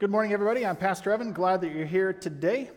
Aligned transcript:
Good 0.00 0.10
morning, 0.10 0.32
everybody. 0.32 0.64
I'm 0.64 0.76
Pastor 0.76 1.10
Evan. 1.10 1.34
Glad 1.34 1.60
that 1.60 1.74
you're 1.74 1.84
here 1.84 2.14
today. 2.14 2.70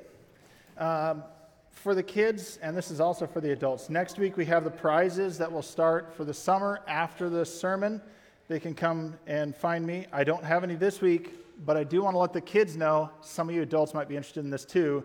Um, 0.77 1.23
for 1.71 1.95
the 1.95 2.03
kids, 2.03 2.59
and 2.61 2.75
this 2.75 2.91
is 2.91 2.99
also 2.99 3.25
for 3.25 3.39
the 3.39 3.53
adults, 3.53 3.89
next 3.89 4.19
week 4.19 4.35
we 4.35 4.43
have 4.43 4.65
the 4.65 4.69
prizes 4.69 5.37
that 5.37 5.49
will 5.49 5.61
start 5.61 6.13
for 6.13 6.25
the 6.25 6.33
summer 6.33 6.81
after 6.85 7.29
the 7.29 7.45
sermon. 7.45 8.01
They 8.49 8.59
can 8.59 8.75
come 8.75 9.17
and 9.25 9.55
find 9.55 9.87
me. 9.87 10.05
I 10.11 10.25
don't 10.25 10.43
have 10.43 10.65
any 10.65 10.75
this 10.75 10.99
week, 10.99 11.33
but 11.65 11.77
I 11.77 11.85
do 11.85 12.03
want 12.03 12.15
to 12.15 12.17
let 12.17 12.33
the 12.33 12.41
kids 12.41 12.75
know, 12.75 13.09
some 13.21 13.47
of 13.47 13.55
you 13.55 13.61
adults 13.61 13.93
might 13.93 14.09
be 14.09 14.17
interested 14.17 14.43
in 14.43 14.49
this 14.49 14.65
too, 14.65 15.01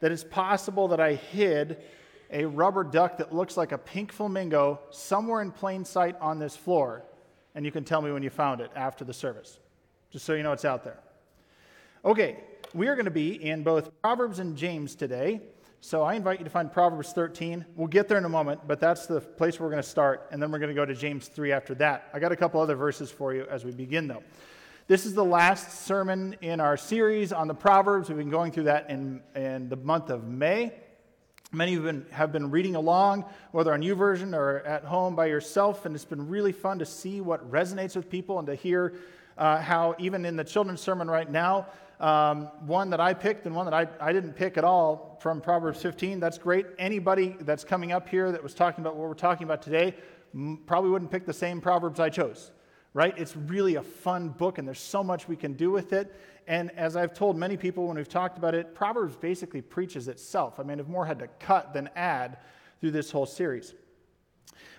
that 0.00 0.10
it's 0.10 0.24
possible 0.24 0.88
that 0.88 0.98
I 0.98 1.14
hid 1.14 1.76
a 2.32 2.44
rubber 2.44 2.82
duck 2.82 3.18
that 3.18 3.32
looks 3.32 3.56
like 3.56 3.70
a 3.70 3.78
pink 3.78 4.10
flamingo 4.10 4.80
somewhere 4.90 5.42
in 5.42 5.52
plain 5.52 5.84
sight 5.84 6.16
on 6.20 6.40
this 6.40 6.56
floor. 6.56 7.04
And 7.54 7.64
you 7.64 7.70
can 7.70 7.84
tell 7.84 8.02
me 8.02 8.10
when 8.10 8.24
you 8.24 8.30
found 8.30 8.60
it 8.60 8.72
after 8.74 9.04
the 9.04 9.14
service, 9.14 9.60
just 10.10 10.24
so 10.24 10.34
you 10.34 10.42
know 10.42 10.50
it's 10.50 10.64
out 10.64 10.82
there. 10.82 10.98
Okay, 12.04 12.38
we 12.74 12.88
are 12.88 12.96
going 12.96 13.04
to 13.04 13.12
be 13.12 13.40
in 13.48 13.62
both 13.62 13.92
Proverbs 14.02 14.40
and 14.40 14.56
James 14.56 14.96
today. 14.96 15.40
So 15.80 16.02
I 16.02 16.14
invite 16.14 16.40
you 16.40 16.44
to 16.44 16.50
find 16.50 16.72
Proverbs 16.72 17.12
13. 17.12 17.64
We'll 17.76 17.86
get 17.86 18.08
there 18.08 18.18
in 18.18 18.24
a 18.24 18.28
moment, 18.28 18.66
but 18.66 18.80
that's 18.80 19.06
the 19.06 19.20
place 19.20 19.60
where 19.60 19.68
we're 19.68 19.74
going 19.74 19.84
to 19.84 19.88
start, 19.88 20.26
and 20.32 20.42
then 20.42 20.50
we're 20.50 20.58
going 20.58 20.70
to 20.70 20.74
go 20.74 20.84
to 20.84 20.96
James 20.96 21.28
3 21.28 21.52
after 21.52 21.76
that. 21.76 22.10
I 22.12 22.18
got 22.18 22.32
a 22.32 22.36
couple 22.36 22.60
other 22.60 22.74
verses 22.74 23.12
for 23.12 23.32
you 23.32 23.46
as 23.48 23.64
we 23.64 23.70
begin, 23.70 24.08
though. 24.08 24.24
This 24.88 25.06
is 25.06 25.14
the 25.14 25.24
last 25.24 25.86
sermon 25.86 26.34
in 26.40 26.58
our 26.58 26.76
series 26.76 27.32
on 27.32 27.46
the 27.46 27.54
Proverbs. 27.54 28.08
We've 28.08 28.18
been 28.18 28.30
going 28.30 28.50
through 28.50 28.64
that 28.64 28.90
in, 28.90 29.22
in 29.36 29.68
the 29.68 29.76
month 29.76 30.10
of 30.10 30.26
May. 30.26 30.72
Many 31.52 31.76
of 31.76 31.84
you 31.84 32.04
have 32.10 32.32
been 32.32 32.50
reading 32.50 32.74
along, 32.74 33.26
whether 33.52 33.72
on 33.72 33.80
YouVersion 33.80 34.34
or 34.34 34.58
at 34.62 34.82
home 34.82 35.14
by 35.14 35.26
yourself, 35.26 35.86
and 35.86 35.94
it's 35.94 36.04
been 36.04 36.28
really 36.28 36.50
fun 36.50 36.80
to 36.80 36.84
see 36.84 37.20
what 37.20 37.48
resonates 37.48 37.94
with 37.94 38.10
people 38.10 38.40
and 38.40 38.48
to 38.48 38.56
hear 38.56 38.94
uh, 39.38 39.60
how, 39.60 39.94
even 39.98 40.24
in 40.24 40.36
the 40.36 40.44
children's 40.44 40.80
sermon 40.80 41.10
right 41.10 41.30
now, 41.30 41.66
um, 42.02 42.48
one 42.66 42.90
that 42.90 43.00
I 43.00 43.14
picked 43.14 43.46
and 43.46 43.54
one 43.54 43.64
that 43.64 43.74
I, 43.74 43.86
I 44.00 44.12
didn't 44.12 44.32
pick 44.32 44.58
at 44.58 44.64
all 44.64 45.18
from 45.22 45.40
Proverbs 45.40 45.80
15. 45.80 46.18
That's 46.18 46.36
great. 46.36 46.66
Anybody 46.78 47.36
that's 47.40 47.62
coming 47.62 47.92
up 47.92 48.08
here 48.08 48.32
that 48.32 48.42
was 48.42 48.54
talking 48.54 48.82
about 48.82 48.96
what 48.96 49.08
we're 49.08 49.14
talking 49.14 49.44
about 49.44 49.62
today 49.62 49.94
probably 50.66 50.90
wouldn't 50.90 51.12
pick 51.12 51.26
the 51.26 51.32
same 51.32 51.60
Proverbs 51.60 52.00
I 52.00 52.10
chose, 52.10 52.50
right? 52.92 53.14
It's 53.16 53.36
really 53.36 53.76
a 53.76 53.82
fun 53.82 54.30
book, 54.30 54.58
and 54.58 54.66
there's 54.66 54.80
so 54.80 55.04
much 55.04 55.28
we 55.28 55.36
can 55.36 55.52
do 55.52 55.70
with 55.70 55.92
it. 55.92 56.18
And 56.48 56.72
as 56.72 56.96
I've 56.96 57.14
told 57.14 57.36
many 57.36 57.56
people 57.56 57.86
when 57.86 57.96
we've 57.96 58.08
talked 58.08 58.36
about 58.36 58.54
it, 58.56 58.74
Proverbs 58.74 59.14
basically 59.14 59.62
preaches 59.62 60.08
itself. 60.08 60.58
I 60.58 60.64
mean, 60.64 60.80
if 60.80 60.88
more 60.88 61.06
had 61.06 61.20
to 61.20 61.28
cut 61.38 61.72
than 61.72 61.88
add 61.94 62.38
through 62.80 62.90
this 62.90 63.12
whole 63.12 63.26
series. 63.26 63.74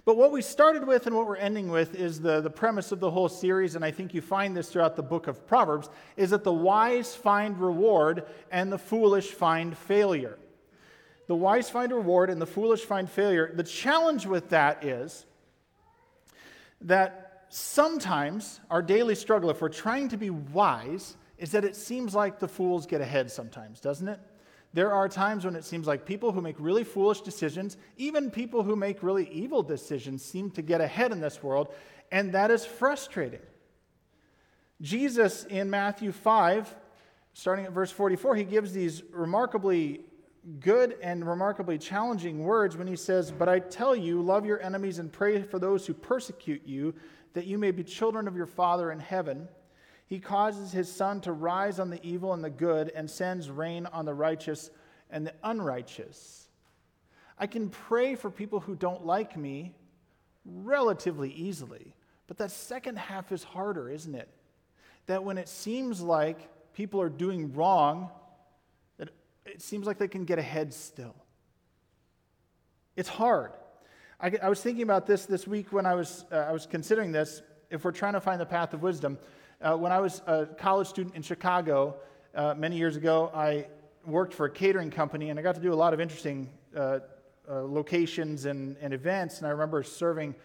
But 0.06 0.18
what 0.18 0.32
we 0.32 0.42
started 0.42 0.86
with 0.86 1.08
and 1.08 1.16
what 1.16 1.28
we're 1.28 1.38
ending 1.38 1.70
with 1.70 1.96
is 1.96 2.20
the, 2.20 2.42
the 2.42 2.50
premise 2.50 2.92
of 2.92 3.00
the 3.00 3.12
whole 3.12 3.30
series, 3.30 3.76
and 3.76 3.86
I 3.86 3.92
think 3.92 4.14
you 4.14 4.22
find 4.22 4.56
this 4.56 4.70
throughout 4.70 4.96
the 4.96 5.04
book 5.04 5.28
of 5.28 5.48
Proverbs, 5.48 5.90
is 6.18 6.32
that 6.32 6.44
the 6.44 6.54
wise 6.54 7.16
find 7.16 7.58
reward 7.58 8.26
and 8.52 8.72
the 8.72 8.78
foolish 8.78 9.30
find 9.30 9.78
failure. 9.78 10.38
The 11.28 11.36
wise 11.36 11.70
find 11.70 11.92
reward 11.92 12.30
and 12.30 12.42
the 12.42 12.46
foolish 12.46 12.82
find 12.82 13.10
failure. 13.10 13.52
The 13.54 13.64
challenge 13.64 14.26
with 14.26 14.50
that 14.50 14.84
is 14.84 15.26
that 16.82 17.46
sometimes 17.50 18.60
our 18.70 18.82
daily 18.82 19.16
struggle, 19.16 19.50
if 19.50 19.62
we're 19.62 19.70
trying 19.70 20.10
to 20.10 20.18
be 20.18 20.30
wise, 20.30 21.16
is 21.38 21.52
that 21.52 21.64
it 21.64 21.76
seems 21.76 22.14
like 22.14 22.40
the 22.40 22.48
fools 22.48 22.86
get 22.86 23.00
ahead 23.00 23.32
sometimes, 23.32 23.80
doesn't 23.80 24.08
it? 24.08 24.20
There 24.74 24.92
are 24.92 25.08
times 25.08 25.46
when 25.46 25.56
it 25.56 25.64
seems 25.64 25.86
like 25.86 26.06
people 26.06 26.32
who 26.32 26.42
make 26.42 26.56
really 26.58 26.84
foolish 26.84 27.22
decisions, 27.22 27.78
even 27.98 28.32
people 28.32 28.64
who 28.64 28.76
make 28.76 29.04
really 29.04 29.30
evil 29.30 29.62
decisions, 29.62 30.26
seem 30.26 30.50
to 30.52 30.62
get 30.64 30.82
ahead 30.82 31.12
in 31.12 31.22
this 31.22 31.44
world, 31.44 31.68
and 32.12 32.32
that 32.34 32.50
is 32.50 32.66
frustrating. 32.66 33.42
Jesus 34.82 35.46
in 35.46 35.70
Matthew 35.70 36.12
5, 36.12 36.76
starting 37.34 37.66
at 37.66 37.72
verse 37.72 37.92
44, 37.92 38.36
he 38.36 38.44
gives 38.44 38.74
these 38.74 39.04
remarkably 39.12 40.02
good 40.60 40.98
and 41.02 41.26
remarkably 41.28 41.78
challenging 41.78 42.44
words 42.44 42.76
when 42.76 42.88
he 42.88 42.96
says, 42.96 43.32
But 43.32 43.48
I 43.48 43.60
tell 43.60 43.96
you, 43.96 44.22
love 44.22 44.46
your 44.46 44.62
enemies 44.62 45.00
and 45.00 45.12
pray 45.12 45.42
for 45.44 45.60
those 45.60 45.86
who 45.86 45.94
persecute 45.94 46.64
you, 46.66 46.94
that 47.34 47.46
you 47.46 47.58
may 47.58 47.72
be 47.72 47.84
children 47.84 48.28
of 48.28 48.36
your 48.36 48.46
Father 48.46 48.92
in 48.92 49.00
heaven. 49.00 49.48
He 50.08 50.20
causes 50.20 50.72
his 50.72 50.92
sun 50.92 51.22
to 51.22 51.32
rise 51.32 51.80
on 51.80 51.90
the 51.90 52.00
evil 52.06 52.34
and 52.34 52.44
the 52.44 52.50
good 52.50 52.92
and 52.94 53.10
sends 53.10 53.50
rain 53.50 53.86
on 53.88 54.06
the 54.06 54.14
righteous 54.14 54.70
and 55.10 55.26
the 55.26 55.34
unrighteous. 55.44 56.50
I 57.38 57.48
can 57.48 57.70
pray 57.70 58.16
for 58.16 58.30
people 58.30 58.60
who 58.60 58.76
don't 58.76 59.06
like 59.06 59.36
me 59.38 59.74
relatively 60.46 61.32
easily, 61.32 61.96
but 62.28 62.38
that 62.38 62.52
second 62.52 62.98
half 62.98 63.32
is 63.32 63.44
harder, 63.44 63.90
isn't 63.90 64.14
it? 64.14 64.30
That 65.08 65.24
when 65.24 65.38
it 65.38 65.48
seems 65.48 66.02
like 66.02 66.50
people 66.74 67.02
are 67.02 67.10
doing 67.10 67.54
wrong, 67.54 68.10
that 68.98 69.10
it 69.46 69.62
seems 69.62 69.88
like 69.88 69.98
they 69.98 70.08
can 70.08 70.26
get 70.26 70.40
ahead 70.40 70.74
still. 70.74 71.16
It's 72.96 73.10
hard. 73.10 73.52
I, 74.20 74.32
I 74.42 74.50
was 74.50 74.62
thinking 74.62 74.84
about 74.84 75.08
this 75.08 75.26
this 75.26 75.48
week 75.48 75.74
when 75.74 75.86
I 75.86 75.96
was, 75.96 76.26
uh, 76.32 76.36
I 76.36 76.52
was 76.52 76.66
considering 76.66 77.12
this. 77.12 77.42
If 77.70 77.84
we're 77.84 77.92
trying 77.92 78.14
to 78.14 78.22
find 78.22 78.40
the 78.40 78.46
path 78.46 78.74
of 78.74 78.84
wisdom, 78.84 79.18
uh, 79.64 79.78
when 79.78 79.92
I 79.94 80.00
was 80.00 80.22
a 80.28 80.46
college 80.46 80.88
student 80.88 81.16
in 81.16 81.22
Chicago 81.22 81.96
uh, 82.36 82.54
many 82.56 82.78
years 82.78 82.98
ago, 82.98 83.32
I 83.34 83.68
worked 84.06 84.34
for 84.34 84.46
a 84.46 84.50
catering 84.50 84.92
company 84.92 85.30
and 85.30 85.40
I 85.40 85.42
got 85.42 85.56
to 85.56 85.62
do 85.62 85.72
a 85.72 85.76
lot 85.76 85.94
of 85.94 86.02
interesting 86.02 86.50
uh, 86.76 87.00
uh 87.50 87.64
locations 87.64 88.46
and, 88.46 88.76
and, 88.82 88.94
events. 88.94 89.38
And 89.38 89.48
I 89.48 89.52
remember 89.52 89.82
serving, 89.84 90.36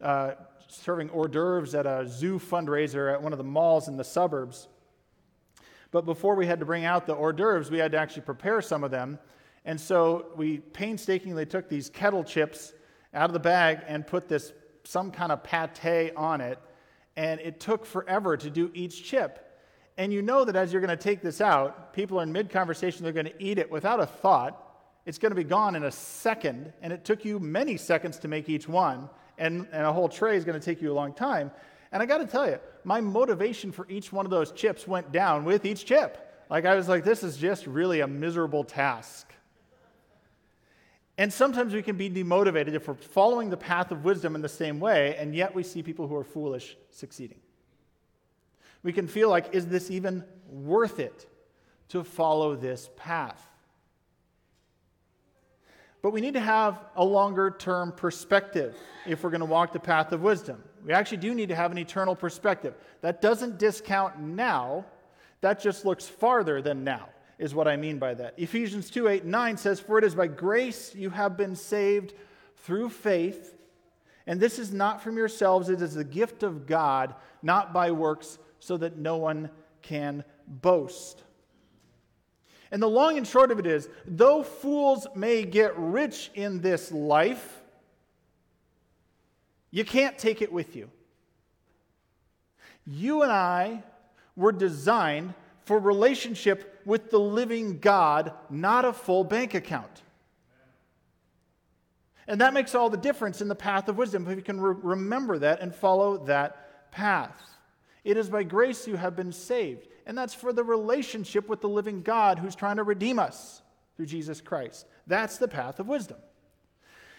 uh, 0.00 0.32
serving 0.68 1.10
hors 1.10 1.28
d'oeuvres 1.28 1.74
at 1.74 1.86
a 1.86 2.06
zoo 2.08 2.38
fundraiser 2.38 3.12
at 3.12 3.22
one 3.22 3.32
of 3.32 3.38
the 3.38 3.44
malls 3.44 3.88
in 3.88 3.96
the 3.96 4.04
suburbs. 4.04 4.68
But 5.90 6.06
before 6.06 6.34
we 6.34 6.46
had 6.46 6.58
to 6.60 6.66
bring 6.66 6.86
out 6.86 7.06
the 7.06 7.14
hors 7.14 7.34
d'oeuvres, 7.34 7.70
we 7.70 7.78
had 7.78 7.92
to 7.92 7.98
actually 7.98 8.22
prepare 8.22 8.62
some 8.62 8.82
of 8.82 8.90
them. 8.90 9.18
And 9.66 9.78
so 9.78 10.26
we 10.36 10.58
painstakingly 10.58 11.46
took 11.46 11.68
these 11.68 11.90
kettle 11.90 12.24
chips 12.24 12.72
out 13.12 13.28
of 13.28 13.34
the 13.34 13.40
bag 13.40 13.80
and 13.86 14.06
put 14.06 14.28
this 14.28 14.52
some 14.84 15.10
kind 15.10 15.32
of 15.32 15.42
pate 15.42 16.12
on 16.16 16.40
it 16.40 16.58
and 17.16 17.40
it 17.40 17.60
took 17.60 17.86
forever 17.86 18.36
to 18.36 18.50
do 18.50 18.70
each 18.74 19.04
chip. 19.04 19.40
And 19.96 20.12
you 20.12 20.22
know 20.22 20.44
that 20.44 20.56
as 20.56 20.72
you're 20.72 20.82
going 20.82 20.96
to 20.96 21.02
take 21.02 21.22
this 21.22 21.40
out, 21.40 21.92
people 21.92 22.18
are 22.18 22.22
in 22.22 22.32
mid 22.32 22.50
conversation, 22.50 23.04
they're 23.04 23.12
going 23.12 23.26
to 23.26 23.42
eat 23.42 23.58
it 23.58 23.70
without 23.70 24.00
a 24.00 24.06
thought. 24.06 24.60
It's 25.06 25.18
going 25.18 25.30
to 25.30 25.36
be 25.36 25.44
gone 25.44 25.76
in 25.76 25.84
a 25.84 25.92
second, 25.92 26.72
and 26.80 26.92
it 26.92 27.04
took 27.04 27.24
you 27.24 27.38
many 27.38 27.76
seconds 27.76 28.18
to 28.20 28.28
make 28.28 28.48
each 28.48 28.66
one, 28.66 29.10
and, 29.38 29.68
and 29.70 29.86
a 29.86 29.92
whole 29.92 30.08
tray 30.08 30.36
is 30.36 30.44
going 30.44 30.58
to 30.58 30.64
take 30.64 30.80
you 30.80 30.90
a 30.90 30.94
long 30.94 31.12
time. 31.12 31.50
And 31.92 32.02
I 32.02 32.06
got 32.06 32.18
to 32.18 32.26
tell 32.26 32.48
you, 32.48 32.58
my 32.84 33.00
motivation 33.00 33.70
for 33.70 33.86
each 33.88 34.12
one 34.12 34.24
of 34.24 34.30
those 34.30 34.50
chips 34.50 34.88
went 34.88 35.12
down 35.12 35.44
with 35.44 35.64
each 35.64 35.84
chip. 35.84 36.20
Like, 36.50 36.64
I 36.64 36.74
was 36.74 36.88
like, 36.88 37.04
this 37.04 37.22
is 37.22 37.36
just 37.36 37.66
really 37.66 38.00
a 38.00 38.06
miserable 38.06 38.64
task. 38.64 39.33
And 41.16 41.32
sometimes 41.32 41.72
we 41.72 41.82
can 41.82 41.96
be 41.96 42.10
demotivated 42.10 42.74
if 42.74 42.88
we're 42.88 42.94
following 42.94 43.48
the 43.48 43.56
path 43.56 43.92
of 43.92 44.04
wisdom 44.04 44.34
in 44.34 44.42
the 44.42 44.48
same 44.48 44.80
way, 44.80 45.16
and 45.16 45.34
yet 45.34 45.54
we 45.54 45.62
see 45.62 45.82
people 45.82 46.08
who 46.08 46.16
are 46.16 46.24
foolish 46.24 46.76
succeeding. 46.90 47.38
We 48.82 48.92
can 48.92 49.06
feel 49.06 49.30
like, 49.30 49.54
is 49.54 49.66
this 49.66 49.90
even 49.90 50.24
worth 50.50 50.98
it 50.98 51.26
to 51.90 52.02
follow 52.02 52.56
this 52.56 52.90
path? 52.96 53.40
But 56.02 56.12
we 56.12 56.20
need 56.20 56.34
to 56.34 56.40
have 56.40 56.80
a 56.96 57.04
longer 57.04 57.50
term 57.50 57.92
perspective 57.92 58.76
if 59.06 59.22
we're 59.22 59.30
going 59.30 59.40
to 59.40 59.46
walk 59.46 59.72
the 59.72 59.80
path 59.80 60.12
of 60.12 60.20
wisdom. 60.20 60.62
We 60.84 60.92
actually 60.92 61.18
do 61.18 61.34
need 61.34 61.48
to 61.48 61.54
have 61.54 61.70
an 61.70 61.78
eternal 61.78 62.14
perspective. 62.14 62.74
That 63.00 63.22
doesn't 63.22 63.58
discount 63.58 64.18
now, 64.18 64.84
that 65.40 65.60
just 65.60 65.86
looks 65.86 66.06
farther 66.06 66.60
than 66.60 66.84
now 66.84 67.08
is 67.38 67.54
what 67.54 67.68
I 67.68 67.76
mean 67.76 67.98
by 67.98 68.14
that. 68.14 68.34
Ephesians 68.36 68.90
2 68.90 69.08
8 69.08 69.24
9 69.24 69.56
says, 69.56 69.80
For 69.80 69.98
it 69.98 70.04
is 70.04 70.14
by 70.14 70.26
grace 70.26 70.94
you 70.94 71.10
have 71.10 71.36
been 71.36 71.56
saved 71.56 72.14
through 72.58 72.90
faith, 72.90 73.54
and 74.26 74.40
this 74.40 74.58
is 74.58 74.72
not 74.72 75.02
from 75.02 75.16
yourselves, 75.16 75.68
it 75.68 75.82
is 75.82 75.94
the 75.94 76.04
gift 76.04 76.42
of 76.42 76.66
God, 76.66 77.14
not 77.42 77.72
by 77.72 77.90
works, 77.90 78.38
so 78.58 78.76
that 78.78 78.96
no 78.96 79.16
one 79.16 79.50
can 79.82 80.24
boast. 80.46 81.22
And 82.70 82.82
the 82.82 82.88
long 82.88 83.18
and 83.18 83.26
short 83.26 83.52
of 83.52 83.58
it 83.58 83.66
is 83.66 83.88
though 84.06 84.42
fools 84.42 85.06
may 85.14 85.44
get 85.44 85.78
rich 85.78 86.30
in 86.34 86.60
this 86.60 86.90
life, 86.90 87.62
you 89.70 89.84
can't 89.84 90.16
take 90.18 90.40
it 90.40 90.52
with 90.52 90.74
you. 90.74 90.90
You 92.86 93.22
and 93.22 93.32
I 93.32 93.82
were 94.36 94.52
designed 94.52 95.34
for 95.64 95.78
relationship 95.78 96.73
with 96.84 97.10
the 97.10 97.18
living 97.18 97.78
God, 97.78 98.32
not 98.50 98.84
a 98.84 98.92
full 98.92 99.24
bank 99.24 99.54
account. 99.54 100.02
And 102.26 102.40
that 102.40 102.54
makes 102.54 102.74
all 102.74 102.88
the 102.88 102.96
difference 102.96 103.40
in 103.40 103.48
the 103.48 103.54
path 103.54 103.88
of 103.88 103.98
wisdom 103.98 104.26
if 104.28 104.36
you 104.36 104.42
can 104.42 104.60
re- 104.60 104.74
remember 104.82 105.38
that 105.38 105.60
and 105.60 105.74
follow 105.74 106.18
that 106.26 106.90
path. 106.90 107.42
It 108.02 108.16
is 108.16 108.28
by 108.28 108.42
grace 108.42 108.86
you 108.86 108.96
have 108.96 109.16
been 109.16 109.32
saved. 109.32 109.88
And 110.06 110.16
that's 110.16 110.34
for 110.34 110.52
the 110.52 110.64
relationship 110.64 111.48
with 111.48 111.60
the 111.60 111.68
living 111.68 112.02
God 112.02 112.38
who's 112.38 112.54
trying 112.54 112.76
to 112.76 112.82
redeem 112.82 113.18
us 113.18 113.62
through 113.96 114.06
Jesus 114.06 114.40
Christ. 114.40 114.86
That's 115.06 115.38
the 115.38 115.48
path 115.48 115.80
of 115.80 115.88
wisdom. 115.88 116.18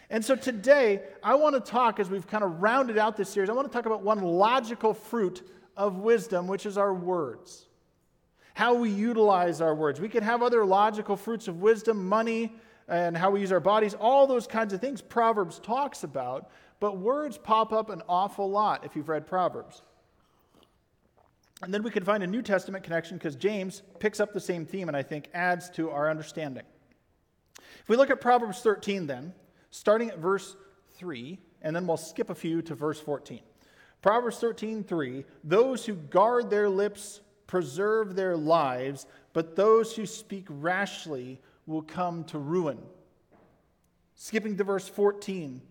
And 0.09 0.23
so 0.23 0.35
today, 0.35 1.01
I 1.23 1.35
want 1.35 1.56
to 1.56 1.71
talk, 1.71 2.00
as 2.00 2.09
we've 2.09 2.27
kind 2.27 2.44
of 2.44 2.61
rounded 2.61 2.97
out 2.97 3.18
this 3.18 3.29
series, 3.29 3.50
I 3.50 3.53
want 3.53 3.68
to 3.68 3.73
talk 3.73 3.88
about 3.88 4.03
one 4.03 4.21
logical 4.21 4.94
fruit 4.94 5.47
of 5.75 5.97
wisdom, 5.97 6.47
which 6.47 6.68
is 6.68 6.77
our 6.77 6.94
words. 6.94 7.65
How 8.56 8.74
we 8.74 8.90
utilize 8.90 9.60
our 9.60 9.75
words. 9.75 10.00
We 10.00 10.07
could 10.07 10.24
have 10.24 10.42
other 10.42 10.66
logical 10.66 11.18
fruits 11.18 11.50
of 11.50 11.62
wisdom, 11.62 12.07
money, 12.07 12.56
and 12.88 13.16
how 13.16 13.30
we 13.30 13.42
use 13.42 13.52
our 13.52 13.60
bodies, 13.60 13.94
all 13.94 14.28
those 14.28 14.48
kinds 14.48 14.74
of 14.74 14.80
things 14.80 15.02
Proverbs 15.02 15.60
talks 15.60 16.04
about, 16.04 16.50
but 16.80 16.98
words 16.98 17.38
pop 17.38 17.74
up 17.74 17.90
an 17.90 18.02
awful 18.07 18.50
lot 18.50 18.86
if 18.86 18.96
you've 18.96 19.10
read 19.10 19.28
Proverbs. 19.28 19.81
And 21.63 21.74
then 21.74 21.84
we 21.84 21.92
can 21.92 22.06
find 22.06 22.24
a 22.24 22.28
New 22.28 22.42
Testament 22.42 22.86
connection 22.86 23.18
because 23.18 23.36
James 23.36 23.81
picks 24.00 24.22
up 24.22 24.34
the 24.34 24.40
same 24.40 24.66
theme 24.66 24.88
and 24.88 24.96
I 24.96 25.04
think 25.04 25.30
adds 25.34 25.69
to 25.72 25.90
our 25.90 26.10
understanding. 26.10 26.63
If 27.57 27.90
we 27.90 27.98
look 27.98 28.10
at 28.10 28.22
Proverbs 28.22 28.62
13, 28.62 29.06
then, 29.06 29.34
starting 29.69 30.10
at 30.10 30.19
verse 30.19 30.56
3, 30.94 31.38
and 31.62 31.75
then 31.75 31.88
we'll 31.88 31.98
skip 31.98 32.30
a 32.30 32.36
few 32.36 32.62
to 32.62 32.75
verse 32.75 33.02
14. 33.02 33.42
Proverbs 34.02 34.38
13, 34.38 34.86
3 34.86 35.25
Those 35.44 35.86
who 35.86 35.96
guard 35.96 36.50
their 36.50 36.69
lips 36.69 37.19
preserve 37.56 38.18
their 38.18 38.36
lives, 38.36 39.07
but 39.31 39.56
those 39.56 39.96
who 39.96 40.06
speak 40.06 40.46
rashly 40.50 41.40
will 41.66 41.81
come 41.81 42.25
to 42.25 42.38
ruin. 42.38 42.78
Skipping 44.16 44.57
to 44.57 44.66
verse 44.66 44.90
14 44.90 45.62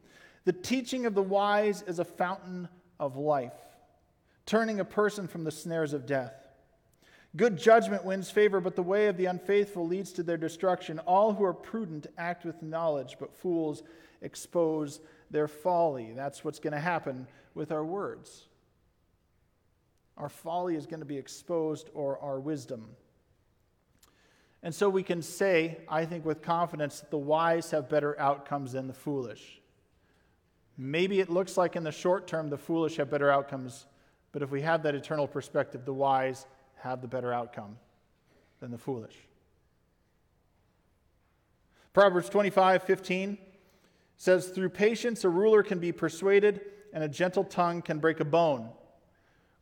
The 0.47 0.55
teaching 0.55 1.05
of 1.05 1.15
the 1.15 1.21
wise 1.21 1.83
is 1.83 1.99
a 1.99 2.05
fountain 2.07 2.71
of 2.99 3.19
life, 3.19 3.53
turning 4.47 4.81
a 4.81 4.85
person 4.87 5.29
from 5.29 5.45
the 5.45 5.51
snares 5.51 5.93
of 5.93 6.07
death. 6.07 6.33
Good 7.37 7.59
judgment 7.59 8.07
wins 8.07 8.31
favor, 8.31 8.63
but 8.63 8.77
the 8.77 8.83
way 8.83 9.09
of 9.09 9.19
the 9.19 9.27
unfaithful 9.27 9.87
leads 9.87 10.11
to 10.13 10.23
their 10.23 10.39
destruction. 10.39 11.01
All 11.01 11.35
who 11.35 11.45
are 11.45 11.53
prudent 11.53 12.07
act 12.17 12.47
with 12.47 12.63
knowledge, 12.63 13.17
but 13.21 13.37
fools 13.37 13.83
expose 14.23 15.01
their 15.31 15.49
folly. 15.49 16.15
That's 16.17 16.43
what's 16.47 16.61
going 16.61 16.73
to 16.73 16.81
happen 16.81 17.27
with 17.55 17.73
our 17.73 17.85
words. 17.85 18.47
Our 20.17 20.29
folly 20.29 20.77
is 20.77 20.87
going 20.87 21.01
to 21.01 21.07
be 21.07 21.19
exposed, 21.19 21.91
or 21.95 22.19
our 22.19 22.39
wisdom. 22.39 22.91
And 24.63 24.75
so 24.75 24.89
we 24.89 25.03
can 25.03 25.21
say, 25.21 25.79
I 25.89 26.07
think 26.07 26.25
with 26.25 26.41
confidence, 26.41 27.01
that 27.01 27.11
the 27.11 27.19
wise 27.19 27.71
have 27.73 27.89
better 27.89 28.19
outcomes 28.19 28.73
than 28.73 28.87
the 28.87 28.95
foolish. 28.95 29.61
Maybe 30.77 31.21
it 31.21 31.29
looks 31.29 31.57
like 31.57 31.77
in 31.77 31.85
the 31.85 31.93
short 31.93 32.27
term 32.27 32.49
the 32.49 32.59
foolish 32.59 32.97
have 32.97 33.11
better 33.11 33.31
outcomes, 33.31 33.87
but 34.33 34.43
if 34.43 34.51
we 34.51 34.63
have 34.63 34.83
that 34.85 34.95
eternal 34.95 35.29
perspective, 35.29 35.85
the 35.85 35.93
wise 35.93 36.47
have 36.77 37.03
the 37.03 37.09
better 37.09 37.33
outcome 37.33 37.77
than 38.61 38.71
the 38.71 38.79
foolish. 38.79 39.15
Proverbs 41.93 42.29
25, 42.29 42.83
15 42.83 43.39
says, 44.17 44.49
Through 44.49 44.71
patience 44.71 45.25
a 45.25 45.29
ruler 45.29 45.63
can 45.63 45.79
be 45.79 45.93
persuaded, 45.93 46.61
and 46.93 47.05
a 47.05 47.09
gentle 47.09 47.45
tongue 47.45 47.83
can 47.83 47.99
break 47.99 48.21
a 48.21 48.25
bone, 48.25 48.71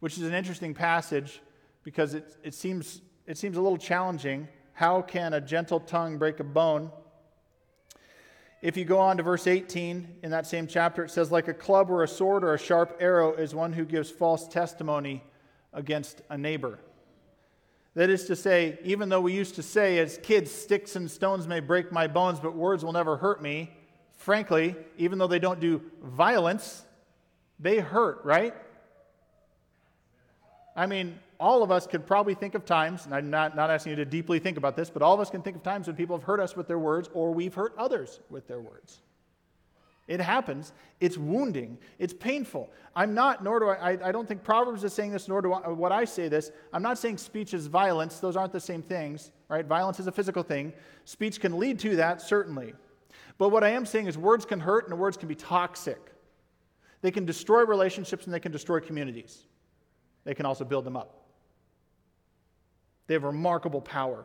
which 0.02 0.19
is 0.19 0.25
an 0.25 0.34
interesting 0.34 0.75
passage 0.75 1.40
because 1.84 2.14
it, 2.14 2.37
it, 2.43 2.54
seems, 2.54 3.02
it 3.25 3.38
seems 3.38 3.56
a 3.56 3.62
little 3.62 3.78
challenging. 3.78 4.49
How 4.72 5.00
can 5.00 5.32
a 5.32 5.40
gentle 5.40 5.78
tongue 5.78 6.19
break 6.19 6.40
a 6.40 6.44
bone? 6.44 6.90
If 8.62 8.76
you 8.76 8.84
go 8.84 8.99
on 8.99 9.19
to 9.19 9.22
verse 9.22 9.46
18 9.46 10.16
in 10.25 10.31
that 10.32 10.44
same 10.44 10.66
chapter, 10.66 11.04
it 11.04 11.12
says, 11.12 11.31
Like 11.31 11.46
a 11.46 11.54
club 11.54 11.88
or 11.88 12.02
a 12.02 12.08
sword 12.08 12.43
or 12.43 12.52
a 12.52 12.58
sharp 12.58 12.96
arrow 12.99 13.34
is 13.34 13.54
one 13.54 13.72
who 13.72 13.84
gives 13.84 14.10
false 14.10 14.49
testimony 14.49 15.22
against 15.72 16.20
a 16.31 16.37
neighbor. 16.37 16.81
That 17.94 18.10
is 18.10 18.25
to 18.25 18.34
say, 18.34 18.81
even 18.82 19.08
though 19.08 19.20
we 19.20 19.34
used 19.34 19.54
to 19.54 19.62
say 19.62 20.00
as 20.00 20.19
kids, 20.20 20.50
sticks 20.50 20.96
and 20.96 21.08
stones 21.08 21.46
may 21.46 21.60
break 21.60 21.93
my 21.93 22.08
bones, 22.08 22.40
but 22.40 22.56
words 22.56 22.84
will 22.84 22.93
never 22.93 23.19
hurt 23.19 23.40
me, 23.40 23.70
frankly, 24.16 24.75
even 24.99 25.20
though 25.20 25.28
they 25.28 25.38
don't 25.38 25.60
do 25.60 25.81
violence, 26.02 26.84
they 27.60 27.78
hurt, 27.78 28.20
right? 28.25 28.52
I 30.75 30.87
mean, 30.87 31.19
all 31.39 31.63
of 31.63 31.71
us 31.71 31.87
could 31.87 32.07
probably 32.07 32.35
think 32.35 32.55
of 32.55 32.65
times, 32.65 33.05
and 33.05 33.15
I'm 33.15 33.29
not, 33.29 33.55
not 33.57 33.71
asking 33.71 33.91
you 33.91 33.97
to 33.97 34.05
deeply 34.05 34.39
think 34.39 34.57
about 34.57 34.77
this, 34.77 34.91
but 34.91 35.03
all 35.03 35.13
of 35.13 35.21
us 35.21 35.29
can 35.29 35.43
think 35.43 35.57
of 35.57 35.63
times 35.63 35.87
when 35.87 35.97
people 35.97 36.17
have 36.17 36.25
hurt 36.25 36.41
us 36.41 36.57
with 36.57 36.67
their 36.69 36.79
words 36.79 37.11
or 37.13 37.33
we've 37.33 37.55
hurt 37.55 37.75
others 37.77 38.21
with 38.31 38.47
their 38.47 38.61
words. 38.61 39.01
It 40.09 40.21
happens. 40.21 40.73
It's 41.01 41.17
wounding. 41.17 41.79
It's 41.99 42.13
painful. 42.13 42.71
I'm 42.97 43.15
not, 43.15 43.45
nor 43.45 43.61
do 43.61 43.69
I, 43.69 43.93
I, 43.93 44.09
I 44.09 44.13
don't 44.13 44.27
think 44.27 44.43
Proverbs 44.43 44.83
is 44.85 44.93
saying 44.93 45.13
this, 45.13 45.29
nor 45.29 45.41
do 45.41 45.53
I, 45.53 45.69
what 45.69 45.93
I 45.93 46.05
say 46.05 46.29
this. 46.29 46.51
I'm 46.73 46.83
not 46.83 46.99
saying 46.99 47.19
speech 47.19 47.55
is 47.55 47.67
violence. 47.67 48.19
Those 48.19 48.37
aren't 48.37 48.53
the 48.53 48.61
same 48.61 48.83
things, 48.83 49.31
right? 49.49 49.65
Violence 49.65 50.01
is 50.01 50.07
a 50.09 50.13
physical 50.13 50.43
thing. 50.43 50.73
Speech 51.05 51.41
can 51.41 51.59
lead 51.59 51.79
to 51.81 51.97
that, 51.97 52.21
certainly. 52.21 52.75
But 53.39 53.51
what 53.51 53.63
I 53.63 53.71
am 53.71 53.87
saying 53.87 54.07
is 54.07 54.19
words 54.19 54.45
can 54.45 54.61
hurt 54.61 54.89
and 54.89 54.99
words 54.99 55.17
can 55.17 55.29
be 55.29 55.35
toxic. 55.35 56.13
They 57.01 57.11
can 57.11 57.25
destroy 57.25 57.65
relationships 57.65 58.25
and 58.27 58.35
they 58.35 58.41
can 58.41 58.53
destroy 58.53 58.81
communities. 58.81 59.47
They 60.25 60.35
can 60.35 60.47
also 60.47 60.65
build 60.65 60.85
them 60.85 60.97
up. 60.97 61.23
They 63.07 63.15
have 63.15 63.25
remarkable 63.25 63.81
power. 63.81 64.25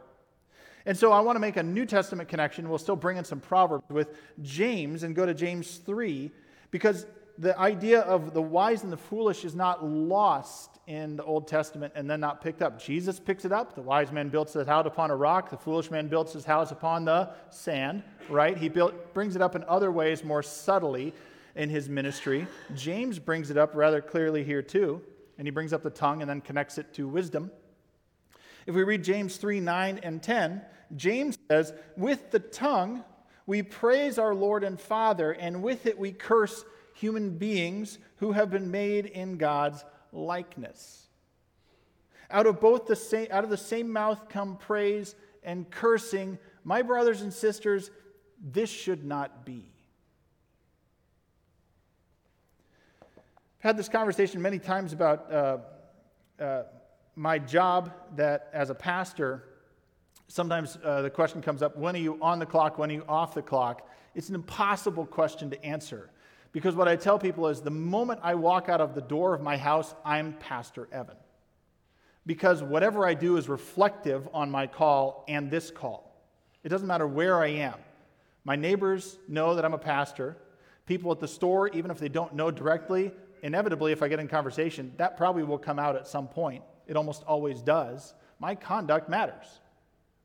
And 0.86 0.98
so 0.98 1.12
I 1.12 1.20
want 1.20 1.36
to 1.36 1.40
make 1.42 1.58
a 1.58 1.64
New 1.64 1.86
Testament 1.86 2.30
connection. 2.30 2.70
We'll 2.70 2.78
still 2.78 2.96
bring 2.96 3.18
in 3.18 3.26
some 3.26 3.42
Proverbs 3.42 3.90
with 3.90 4.18
James 4.42 5.04
and 5.04 5.16
go 5.16 5.26
to 5.26 5.34
James 5.34 5.78
3 5.78 6.32
because 6.72 7.06
the 7.38 7.58
idea 7.60 8.02
of 8.02 8.34
the 8.34 8.42
wise 8.42 8.84
and 8.84 8.92
the 8.92 8.98
foolish 8.98 9.46
is 9.46 9.54
not 9.54 9.86
lost 9.86 10.80
in 10.88 11.18
the 11.18 11.24
Old 11.24 11.48
Testament 11.48 11.94
and 11.96 12.10
then 12.10 12.20
not 12.20 12.42
picked 12.42 12.62
up. 12.62 12.82
Jesus 12.82 13.20
picks 13.20 13.46
it 13.46 13.52
up. 13.52 13.76
The 13.76 13.82
wise 13.82 14.12
man 14.12 14.30
builds 14.30 14.54
his 14.54 14.66
house 14.66 14.86
upon 14.88 15.12
a 15.12 15.16
rock, 15.16 15.50
the 15.50 15.58
foolish 15.58 15.92
man 15.92 16.08
builds 16.08 16.34
his 16.34 16.46
house 16.46 16.72
upon 16.72 17.06
the 17.06 17.30
sand, 17.50 18.04
right? 18.30 18.58
He 18.58 18.70
built, 18.70 19.14
brings 19.14 19.36
it 19.36 19.42
up 19.42 19.56
in 19.56 19.64
other 19.66 19.92
ways 19.92 20.24
more 20.24 20.42
subtly 20.42 21.14
in 21.56 21.70
his 21.70 21.90
ministry. 21.90 22.48
James 22.76 23.20
brings 23.20 23.52
it 23.52 23.58
up 23.58 23.76
rather 23.76 24.02
clearly 24.02 24.44
here 24.44 24.62
too, 24.62 25.02
and 25.38 25.45
he 25.48 25.51
brings 25.51 25.74
up 25.74 25.84
the 25.84 25.89
tongue 25.89 26.22
and 26.22 26.30
then 26.30 26.42
connects 26.42 26.78
it 26.78 26.94
to 26.95 27.07
wisdom. 27.07 27.51
If 28.66 28.75
we 28.75 28.84
read 28.84 29.04
James 29.04 29.38
3 29.38 29.60
9 29.60 30.00
and 30.04 30.22
10, 30.22 30.62
James 30.95 31.38
says, 31.50 31.74
With 31.95 32.31
the 32.31 32.39
tongue 32.39 33.04
we 33.45 33.63
praise 33.63 34.19
our 34.19 34.36
Lord 34.36 34.63
and 34.63 34.80
Father, 34.80 35.31
and 35.31 35.63
with 35.63 35.86
it 35.86 35.98
we 35.98 36.12
curse 36.12 36.66
human 36.94 37.38
beings 37.38 37.98
who 38.18 38.34
have 38.34 38.50
been 38.50 38.72
made 38.72 39.06
in 39.06 39.38
God's 39.38 39.86
likeness. 40.12 41.07
Out 42.30 42.45
of 42.45 42.60
both 42.60 42.88
the 42.88 42.95
same, 42.95 43.28
out 43.31 43.44
of 43.44 43.50
the 43.50 43.57
same 43.57 43.89
mouth 43.92 44.28
come 44.28 44.57
praise 44.57 45.16
and 45.44 45.69
cursing. 45.72 46.38
My 46.63 46.81
brothers 46.81 47.22
and 47.22 47.34
sisters, 47.34 47.89
this 48.42 48.69
should 48.69 49.06
not 49.06 49.45
be. 49.45 49.72
I've 53.59 53.63
had 53.63 53.77
this 53.77 53.89
conversation 53.89 54.39
many 54.39 54.59
times 54.59 54.94
about 54.94 55.33
uh, 55.33 55.57
uh, 56.39 56.63
my 57.15 57.39
job 57.39 57.92
that 58.15 58.50
as 58.54 58.69
a 58.69 58.75
pastor 58.75 59.45
sometimes 60.27 60.77
uh, 60.83 61.01
the 61.01 61.10
question 61.10 61.41
comes 61.41 61.63
up 61.63 61.75
when 61.75 61.96
are 61.96 62.00
you 62.00 62.20
on 62.22 62.38
the 62.38 62.46
clock, 62.46 62.77
when 62.77 62.91
are 62.91 62.93
you 62.93 63.05
off 63.10 63.34
the 63.34 63.41
clock? 63.41 63.89
It's 64.13 64.29
an 64.29 64.36
impossible 64.36 65.08
question 65.08 65.50
to 65.50 65.65
answer 65.65 66.12
because 66.51 66.75
what 66.75 66.88
I 66.88 66.96
tell 66.96 67.17
people 67.17 67.48
is 67.48 67.62
the 67.62 67.72
moment 67.72 68.20
I 68.22 68.36
walk 68.36 68.70
out 68.70 68.79
of 68.79 68.93
the 68.93 69.01
door 69.01 69.34
of 69.34 69.41
my 69.41 69.58
house, 69.58 69.96
I'm 70.05 70.34
Pastor 70.34 70.88
Evan. 70.91 71.17
Because 72.27 72.62
whatever 72.62 73.08
I 73.08 73.15
do 73.15 73.38
is 73.38 73.50
reflective 73.50 74.29
on 74.34 74.51
my 74.51 74.67
call 74.67 75.25
and 75.27 75.50
this 75.50 75.72
call. 75.72 76.15
It 76.63 76.70
doesn't 76.70 76.88
matter 76.88 77.08
where 77.08 77.41
I 77.41 77.48
am. 77.48 77.75
My 78.43 78.55
neighbors 78.55 79.17
know 79.27 79.55
that 79.55 79.65
I'm 79.65 79.74
a 79.74 79.79
pastor. 79.79 80.38
People 80.86 81.12
at 81.12 81.20
the 81.20 81.27
store, 81.27 81.70
even 81.70 81.89
if 81.89 81.98
they 81.98 82.10
don't 82.10 82.36
know 82.36 82.51
directly, 82.51 83.12
inevitably, 83.44 83.91
if 83.91 84.01
I 84.03 84.08
get 84.08 84.20
in 84.20 84.27
conversation, 84.27 84.94
that 84.98 85.17
probably 85.17 85.44
will 85.44 85.58
come 85.58 85.79
out 85.79 85.96
at 85.96 86.08
some 86.08 86.27
point. 86.27 86.63
It 86.88 86.96
almost 86.96 87.24
always 87.24 87.62
does. 87.62 88.13
My 88.39 88.56
conduct 88.56 89.10
matters 89.10 89.60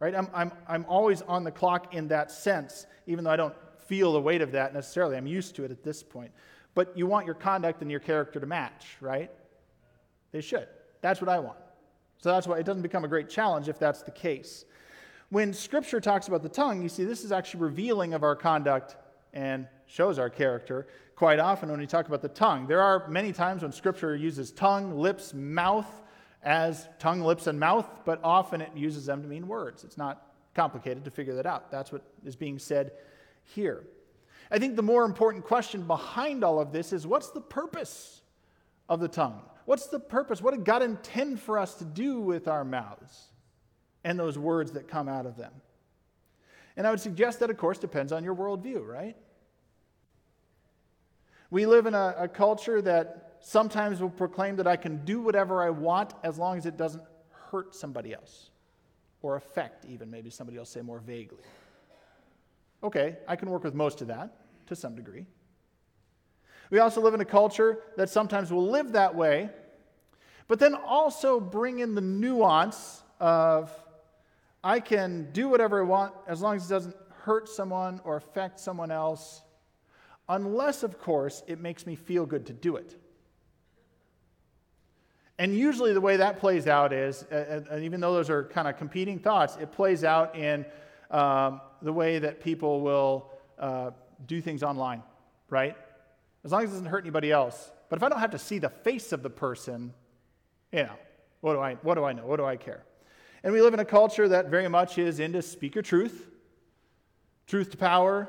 right? 0.02 0.16
I'm, 0.16 0.28
I'm, 0.34 0.50
I'm 0.66 0.84
always 0.88 1.22
on 1.22 1.44
the 1.44 1.52
clock 1.52 1.94
in 1.94 2.08
that 2.08 2.32
sense, 2.32 2.86
even 3.06 3.22
though 3.22 3.30
I 3.30 3.36
don't 3.36 3.54
feel 3.86 4.12
the 4.12 4.20
weight 4.20 4.42
of 4.42 4.50
that 4.50 4.74
necessarily. 4.74 5.16
I'm 5.16 5.28
used 5.28 5.54
to 5.54 5.64
it 5.64 5.70
at 5.70 5.84
this 5.84 6.02
point. 6.02 6.32
But 6.74 6.98
you 6.98 7.06
want 7.06 7.24
your 7.24 7.36
conduct 7.36 7.82
and 7.82 7.90
your 7.90 8.00
character 8.00 8.40
to 8.40 8.46
match, 8.46 8.96
right? 9.00 9.30
They 10.32 10.40
should. 10.40 10.66
That's 11.02 11.20
what 11.20 11.28
I 11.28 11.38
want. 11.38 11.58
So 12.18 12.32
that's 12.32 12.48
why 12.48 12.58
it 12.58 12.66
doesn't 12.66 12.82
become 12.82 13.04
a 13.04 13.08
great 13.08 13.28
challenge 13.28 13.68
if 13.68 13.78
that's 13.78 14.02
the 14.02 14.10
case. 14.10 14.64
When 15.30 15.52
Scripture 15.52 16.00
talks 16.00 16.26
about 16.26 16.42
the 16.42 16.48
tongue, 16.48 16.82
you 16.82 16.88
see 16.88 17.04
this 17.04 17.22
is 17.22 17.30
actually 17.30 17.60
revealing 17.60 18.12
of 18.12 18.24
our 18.24 18.34
conduct 18.34 18.96
and 19.32 19.66
shows 19.86 20.18
our 20.18 20.30
character 20.30 20.86
quite 21.16 21.38
often 21.38 21.70
when 21.70 21.80
we 21.80 21.86
talk 21.86 22.06
about 22.08 22.22
the 22.22 22.28
tongue. 22.28 22.66
There 22.66 22.82
are 22.82 23.06
many 23.08 23.32
times 23.32 23.62
when 23.62 23.72
Scripture 23.72 24.16
uses 24.16 24.50
tongue, 24.50 24.96
lips, 24.96 25.34
mouth 25.34 25.86
as 26.42 26.88
tongue, 26.98 27.20
lips, 27.20 27.46
and 27.46 27.58
mouth, 27.60 27.86
but 28.04 28.20
often 28.24 28.60
it 28.60 28.70
uses 28.74 29.06
them 29.06 29.22
to 29.22 29.28
mean 29.28 29.46
words. 29.46 29.84
It's 29.84 29.96
not 29.96 30.26
complicated 30.54 31.04
to 31.04 31.10
figure 31.10 31.34
that 31.34 31.46
out. 31.46 31.70
That's 31.70 31.92
what 31.92 32.02
is 32.24 32.36
being 32.36 32.58
said 32.58 32.92
here. 33.44 33.84
I 34.50 34.58
think 34.58 34.76
the 34.76 34.82
more 34.82 35.04
important 35.04 35.44
question 35.44 35.86
behind 35.86 36.44
all 36.44 36.60
of 36.60 36.72
this 36.72 36.92
is 36.92 37.06
what's 37.06 37.30
the 37.30 37.40
purpose 37.40 38.22
of 38.88 39.00
the 39.00 39.08
tongue? 39.08 39.42
What's 39.64 39.86
the 39.86 40.00
purpose? 40.00 40.42
What 40.42 40.54
did 40.54 40.64
God 40.64 40.82
intend 40.82 41.40
for 41.40 41.58
us 41.58 41.74
to 41.76 41.84
do 41.84 42.20
with 42.20 42.48
our 42.48 42.64
mouths 42.64 43.28
and 44.04 44.18
those 44.18 44.36
words 44.36 44.72
that 44.72 44.88
come 44.88 45.08
out 45.08 45.24
of 45.24 45.36
them? 45.36 45.52
And 46.76 46.86
I 46.86 46.90
would 46.90 47.00
suggest 47.00 47.40
that, 47.40 47.50
of 47.50 47.56
course, 47.56 47.78
depends 47.78 48.12
on 48.12 48.24
your 48.24 48.34
worldview, 48.34 48.86
right? 48.86 49.16
We 51.50 51.66
live 51.66 51.86
in 51.86 51.94
a, 51.94 52.14
a 52.18 52.28
culture 52.28 52.80
that 52.82 53.36
sometimes 53.40 54.00
will 54.00 54.08
proclaim 54.08 54.56
that 54.56 54.66
I 54.66 54.76
can 54.76 55.04
do 55.04 55.20
whatever 55.20 55.62
I 55.62 55.70
want 55.70 56.14
as 56.22 56.38
long 56.38 56.56
as 56.56 56.64
it 56.64 56.76
doesn't 56.76 57.02
hurt 57.50 57.74
somebody 57.74 58.14
else. 58.14 58.50
or 59.22 59.36
affect, 59.36 59.84
even. 59.84 60.10
Maybe 60.10 60.30
somebody 60.30 60.58
else 60.58 60.68
say 60.68 60.82
more 60.82 60.98
vaguely. 60.98 61.44
Okay, 62.82 63.16
I 63.28 63.36
can 63.36 63.48
work 63.48 63.62
with 63.62 63.74
most 63.74 64.00
of 64.00 64.08
that 64.08 64.34
to 64.66 64.76
some 64.76 64.94
degree. 64.94 65.24
We 66.70 66.80
also 66.80 67.00
live 67.00 67.14
in 67.14 67.20
a 67.20 67.24
culture 67.24 67.78
that 67.96 68.10
sometimes 68.10 68.52
will 68.52 68.68
live 68.68 68.92
that 68.92 69.14
way, 69.14 69.50
but 70.48 70.58
then 70.58 70.74
also 70.74 71.38
bring 71.38 71.78
in 71.78 71.94
the 71.94 72.00
nuance 72.00 73.02
of 73.20 73.70
I 74.64 74.80
can 74.80 75.28
do 75.32 75.48
whatever 75.48 75.80
I 75.80 75.84
want 75.84 76.14
as 76.26 76.40
long 76.40 76.56
as 76.56 76.66
it 76.66 76.74
doesn't 76.74 76.96
hurt 77.22 77.48
someone 77.48 78.00
or 78.04 78.16
affect 78.16 78.60
someone 78.60 78.90
else, 78.90 79.42
unless, 80.28 80.82
of 80.82 80.98
course, 80.98 81.42
it 81.46 81.60
makes 81.60 81.86
me 81.86 81.96
feel 81.96 82.26
good 82.26 82.46
to 82.46 82.52
do 82.52 82.76
it. 82.76 82.96
And 85.38 85.56
usually, 85.56 85.92
the 85.92 86.00
way 86.00 86.18
that 86.18 86.38
plays 86.38 86.68
out 86.68 86.92
is, 86.92 87.22
and 87.30 87.82
even 87.82 88.00
though 88.00 88.12
those 88.12 88.30
are 88.30 88.44
kind 88.44 88.68
of 88.68 88.76
competing 88.76 89.18
thoughts, 89.18 89.56
it 89.60 89.72
plays 89.72 90.04
out 90.04 90.36
in 90.36 90.64
um, 91.10 91.60
the 91.80 91.92
way 91.92 92.18
that 92.20 92.40
people 92.40 92.80
will 92.80 93.30
uh, 93.58 93.90
do 94.26 94.40
things 94.40 94.62
online, 94.62 95.02
right? 95.50 95.76
As 96.44 96.52
long 96.52 96.62
as 96.62 96.70
it 96.70 96.74
doesn't 96.74 96.86
hurt 96.86 97.02
anybody 97.02 97.32
else. 97.32 97.72
But 97.88 97.96
if 97.96 98.02
I 98.02 98.08
don't 98.08 98.20
have 98.20 98.30
to 98.30 98.38
see 98.38 98.58
the 98.58 98.68
face 98.68 99.12
of 99.12 99.22
the 99.22 99.30
person, 99.30 99.92
you 100.70 100.84
know, 100.84 100.94
what 101.40 101.54
do 101.54 101.60
I, 101.60 101.74
what 101.82 101.94
do 101.94 102.04
I 102.04 102.12
know? 102.12 102.24
What 102.24 102.36
do 102.36 102.44
I 102.44 102.56
care? 102.56 102.84
And 103.44 103.52
we 103.52 103.60
live 103.60 103.74
in 103.74 103.80
a 103.80 103.84
culture 103.84 104.28
that 104.28 104.48
very 104.48 104.68
much 104.68 104.98
is 104.98 105.18
into 105.18 105.42
speak 105.42 105.74
your 105.74 105.82
truth, 105.82 106.28
truth 107.46 107.70
to 107.70 107.76
power, 107.76 108.28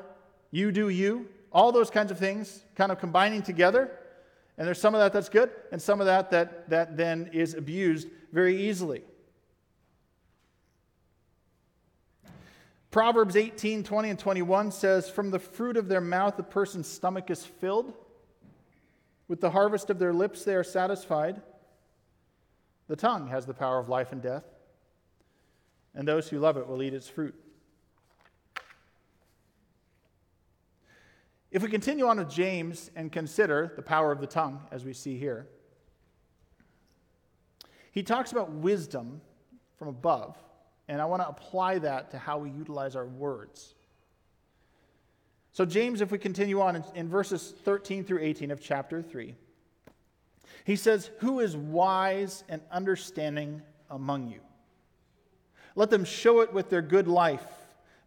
you 0.50 0.72
do 0.72 0.88
you, 0.88 1.28
all 1.52 1.70
those 1.72 1.90
kinds 1.90 2.10
of 2.10 2.18
things 2.18 2.64
kind 2.74 2.90
of 2.90 2.98
combining 2.98 3.42
together. 3.42 3.90
And 4.58 4.66
there's 4.66 4.80
some 4.80 4.94
of 4.94 5.00
that 5.00 5.12
that's 5.12 5.28
good, 5.28 5.50
and 5.72 5.80
some 5.80 6.00
of 6.00 6.06
that 6.06 6.30
that, 6.30 6.70
that 6.70 6.96
then 6.96 7.30
is 7.32 7.54
abused 7.54 8.08
very 8.32 8.68
easily. 8.68 9.02
Proverbs 12.90 13.34
18, 13.34 13.82
20, 13.82 14.10
and 14.10 14.18
21 14.18 14.70
says, 14.70 15.08
From 15.08 15.32
the 15.32 15.40
fruit 15.40 15.76
of 15.76 15.88
their 15.88 16.00
mouth, 16.00 16.36
the 16.36 16.44
person's 16.44 16.86
stomach 16.86 17.28
is 17.28 17.44
filled. 17.44 17.92
With 19.26 19.40
the 19.40 19.50
harvest 19.50 19.90
of 19.90 19.98
their 19.98 20.12
lips, 20.12 20.44
they 20.44 20.54
are 20.54 20.62
satisfied. 20.62 21.42
The 22.86 22.94
tongue 22.94 23.26
has 23.28 23.46
the 23.46 23.54
power 23.54 23.80
of 23.80 23.88
life 23.88 24.12
and 24.12 24.22
death, 24.22 24.44
and 25.94 26.06
those 26.06 26.28
who 26.28 26.38
love 26.38 26.56
it 26.56 26.66
will 26.66 26.82
eat 26.82 26.94
its 26.94 27.08
fruit. 27.08 27.34
If 31.50 31.62
we 31.62 31.68
continue 31.68 32.08
on 32.08 32.18
with 32.18 32.28
James 32.28 32.90
and 32.96 33.12
consider 33.12 33.72
the 33.76 33.82
power 33.82 34.10
of 34.10 34.20
the 34.20 34.26
tongue, 34.26 34.60
as 34.72 34.84
we 34.84 34.92
see 34.92 35.16
here, 35.16 35.46
he 37.92 38.02
talks 38.02 38.32
about 38.32 38.50
wisdom 38.50 39.20
from 39.78 39.86
above, 39.86 40.36
and 40.88 41.00
I 41.00 41.04
want 41.04 41.22
to 41.22 41.28
apply 41.28 41.78
that 41.78 42.10
to 42.10 42.18
how 42.18 42.38
we 42.38 42.50
utilize 42.50 42.96
our 42.96 43.06
words. 43.06 43.74
So, 45.52 45.64
James, 45.64 46.00
if 46.00 46.10
we 46.10 46.18
continue 46.18 46.60
on 46.60 46.74
in, 46.74 46.84
in 46.96 47.08
verses 47.08 47.54
13 47.62 48.02
through 48.02 48.18
18 48.18 48.50
of 48.50 48.60
chapter 48.60 49.00
3, 49.00 49.36
he 50.64 50.74
says, 50.74 51.12
Who 51.20 51.38
is 51.38 51.56
wise 51.56 52.42
and 52.48 52.60
understanding 52.72 53.62
among 53.88 54.26
you? 54.26 54.40
Let 55.74 55.90
them 55.90 56.04
show 56.04 56.40
it 56.40 56.52
with 56.52 56.70
their 56.70 56.82
good 56.82 57.08
life 57.08 57.44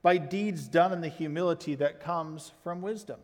by 0.02 0.18
deeds 0.18 0.68
done 0.68 0.94
in 0.94 1.02
the 1.02 1.10
humility 1.10 1.76
that 1.76 2.00
comes 2.00 2.54
from 2.64 2.82
wisdom. 2.82 3.20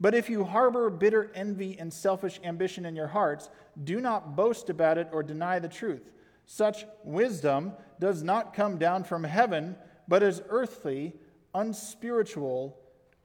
But 0.00 0.14
if 0.14 0.30
you 0.30 0.44
harbor 0.44 0.90
bitter 0.90 1.30
envy 1.34 1.78
and 1.78 1.92
selfish 1.92 2.40
ambition 2.44 2.84
in 2.86 2.94
your 2.94 3.08
hearts, 3.08 3.50
do 3.82 4.00
not 4.00 4.36
boast 4.36 4.70
about 4.70 4.98
it 4.98 5.08
or 5.12 5.22
deny 5.22 5.58
the 5.58 5.68
truth. 5.68 6.10
Such 6.46 6.86
wisdom 7.04 7.72
does 8.00 8.22
not 8.22 8.54
come 8.54 8.78
down 8.78 9.04
from 9.04 9.24
heaven, 9.24 9.76
but 10.06 10.22
is 10.22 10.40
earthly, 10.48 11.14
unspiritual, 11.54 12.78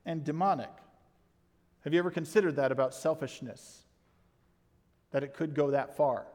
and 0.06 0.24
demonic. 0.24 0.72
Have 1.84 1.94
you 1.94 2.00
ever 2.00 2.12
considered 2.12 2.56
that 2.56 2.72
about 2.72 2.94
selfishness? 2.94 3.84
That 5.12 5.24
it 5.24 5.34
could 5.34 5.54
go 5.54 5.72
that 5.72 5.96
far? 5.96 6.26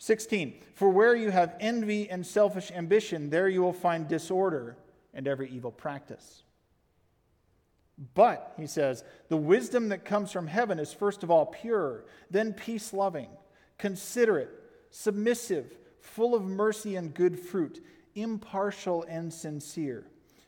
16. 0.00 0.54
For 0.74 0.88
where 0.88 1.14
you 1.14 1.30
have 1.30 1.56
envy 1.60 2.08
and 2.08 2.26
selfish 2.26 2.72
ambition, 2.72 3.28
there 3.28 3.48
you 3.48 3.60
will 3.60 3.74
find 3.74 4.08
disorder 4.08 4.78
and 5.12 5.28
every 5.28 5.50
evil 5.50 5.70
practice. 5.70 6.42
But, 8.14 8.54
he 8.56 8.66
says, 8.66 9.04
the 9.28 9.36
wisdom 9.36 9.90
that 9.90 10.06
comes 10.06 10.32
from 10.32 10.46
heaven 10.46 10.78
is 10.78 10.90
first 10.90 11.22
of 11.22 11.30
all 11.30 11.44
pure, 11.44 12.06
then 12.30 12.54
peace 12.54 12.94
loving, 12.94 13.28
considerate, 13.76 14.48
submissive, 14.90 15.76
full 16.00 16.34
of 16.34 16.44
mercy 16.44 16.96
and 16.96 17.12
good 17.12 17.38
fruit, 17.38 17.84
impartial 18.14 19.04
and 19.06 19.30
sincere. 19.30 20.06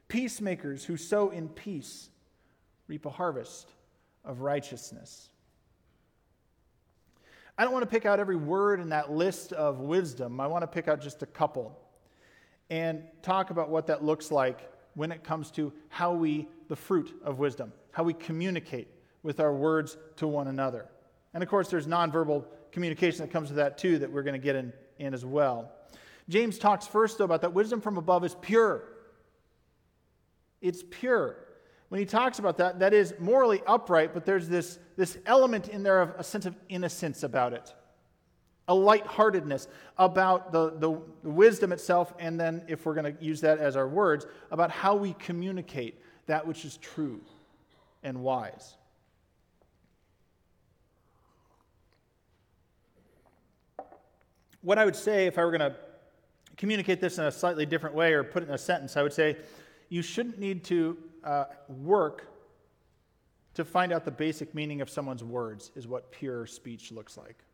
Peacemakers 0.08 0.86
who 0.86 0.96
sow 0.96 1.28
in 1.28 1.50
peace 1.50 2.08
reap 2.88 3.04
a 3.04 3.10
harvest 3.10 3.68
of 4.24 4.40
righteousness. 4.40 5.28
I 7.62 7.64
don't 7.64 7.74
want 7.74 7.84
to 7.84 7.90
pick 7.90 8.06
out 8.06 8.18
every 8.18 8.34
word 8.34 8.80
in 8.80 8.88
that 8.88 9.12
list 9.12 9.52
of 9.52 9.78
wisdom. 9.78 10.40
I 10.40 10.48
want 10.48 10.64
to 10.64 10.66
pick 10.66 10.88
out 10.88 11.00
just 11.00 11.22
a 11.22 11.26
couple 11.26 11.78
and 12.70 13.04
talk 13.22 13.50
about 13.50 13.70
what 13.70 13.86
that 13.86 14.02
looks 14.02 14.32
like 14.32 14.68
when 14.94 15.12
it 15.12 15.22
comes 15.22 15.52
to 15.52 15.72
how 15.88 16.12
we, 16.12 16.48
the 16.66 16.74
fruit 16.74 17.14
of 17.24 17.38
wisdom, 17.38 17.72
how 17.92 18.02
we 18.02 18.14
communicate 18.14 18.88
with 19.22 19.38
our 19.38 19.54
words 19.54 19.96
to 20.16 20.26
one 20.26 20.48
another. 20.48 20.86
And 21.34 21.42
of 21.44 21.48
course, 21.48 21.68
there's 21.68 21.86
nonverbal 21.86 22.46
communication 22.72 23.20
that 23.20 23.30
comes 23.30 23.48
with 23.48 23.58
that 23.58 23.78
too, 23.78 23.96
that 24.00 24.10
we're 24.10 24.24
going 24.24 24.40
to 24.40 24.44
get 24.44 24.56
in, 24.56 24.72
in 24.98 25.14
as 25.14 25.24
well. 25.24 25.70
James 26.28 26.58
talks 26.58 26.88
first, 26.88 27.18
though, 27.18 27.24
about 27.26 27.42
that 27.42 27.54
wisdom 27.54 27.80
from 27.80 27.96
above 27.96 28.24
is 28.24 28.34
pure. 28.40 28.82
It's 30.60 30.82
pure. 30.90 31.36
When 31.92 31.98
he 31.98 32.06
talks 32.06 32.38
about 32.38 32.56
that, 32.56 32.78
that 32.78 32.94
is 32.94 33.12
morally 33.18 33.60
upright, 33.66 34.14
but 34.14 34.24
there's 34.24 34.48
this, 34.48 34.78
this 34.96 35.18
element 35.26 35.68
in 35.68 35.82
there 35.82 36.00
of 36.00 36.14
a 36.16 36.24
sense 36.24 36.46
of 36.46 36.56
innocence 36.70 37.22
about 37.22 37.52
it 37.52 37.74
a 38.66 38.74
lightheartedness 38.74 39.68
about 39.98 40.52
the, 40.52 40.70
the, 40.70 40.98
the 41.22 41.28
wisdom 41.28 41.70
itself, 41.70 42.14
and 42.18 42.40
then, 42.40 42.64
if 42.66 42.86
we're 42.86 42.94
going 42.94 43.14
to 43.14 43.22
use 43.22 43.42
that 43.42 43.58
as 43.58 43.76
our 43.76 43.86
words, 43.86 44.24
about 44.50 44.70
how 44.70 44.94
we 44.94 45.12
communicate 45.18 46.00
that 46.24 46.46
which 46.46 46.64
is 46.64 46.78
true 46.78 47.20
and 48.02 48.22
wise. 48.22 48.76
What 54.62 54.78
I 54.78 54.86
would 54.86 54.96
say, 54.96 55.26
if 55.26 55.36
I 55.36 55.44
were 55.44 55.50
going 55.50 55.72
to 55.72 55.76
communicate 56.56 57.02
this 57.02 57.18
in 57.18 57.24
a 57.24 57.30
slightly 57.30 57.66
different 57.66 57.94
way 57.94 58.14
or 58.14 58.24
put 58.24 58.42
it 58.42 58.48
in 58.48 58.54
a 58.54 58.58
sentence, 58.58 58.96
I 58.96 59.02
would 59.02 59.12
say 59.12 59.36
you 59.90 60.00
shouldn't 60.00 60.38
need 60.38 60.64
to 60.64 60.96
uh, 61.24 61.44
work 61.68 62.28
to 63.54 63.64
find 63.64 63.92
out 63.92 64.04
the 64.04 64.10
basic 64.10 64.54
meaning 64.54 64.80
of 64.80 64.88
someone's 64.88 65.22
words, 65.22 65.70
is 65.74 65.86
what 65.86 66.10
pure 66.10 66.46
speech 66.46 66.90
looks 66.90 67.16
like 67.16 67.44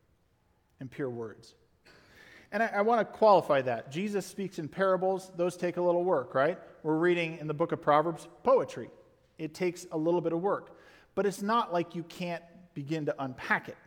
and 0.79 0.89
pure 0.89 1.09
words. 1.09 1.55
And 2.51 2.63
I, 2.63 2.67
I 2.75 2.81
want 2.81 2.99
to 3.01 3.05
qualify 3.17 3.61
that. 3.63 3.91
Jesus 3.91 4.25
speaks 4.25 4.59
in 4.59 4.67
parables, 4.67 5.31
those 5.35 5.57
take 5.57 5.77
a 5.77 5.81
little 5.81 6.03
work, 6.03 6.33
right? 6.33 6.57
We're 6.83 6.97
reading 6.97 7.37
in 7.39 7.47
the 7.47 7.53
book 7.53 7.71
of 7.71 7.81
Proverbs 7.81 8.27
poetry. 8.43 8.89
It 9.37 9.53
takes 9.53 9.85
a 9.91 9.97
little 9.97 10.21
bit 10.21 10.33
of 10.33 10.41
work. 10.41 10.77
But 11.15 11.25
it's 11.25 11.41
not 11.41 11.73
like 11.73 11.95
you 11.95 12.03
can't 12.03 12.43
begin 12.73 13.05
to 13.07 13.15
unpack 13.19 13.67
it, 13.67 13.77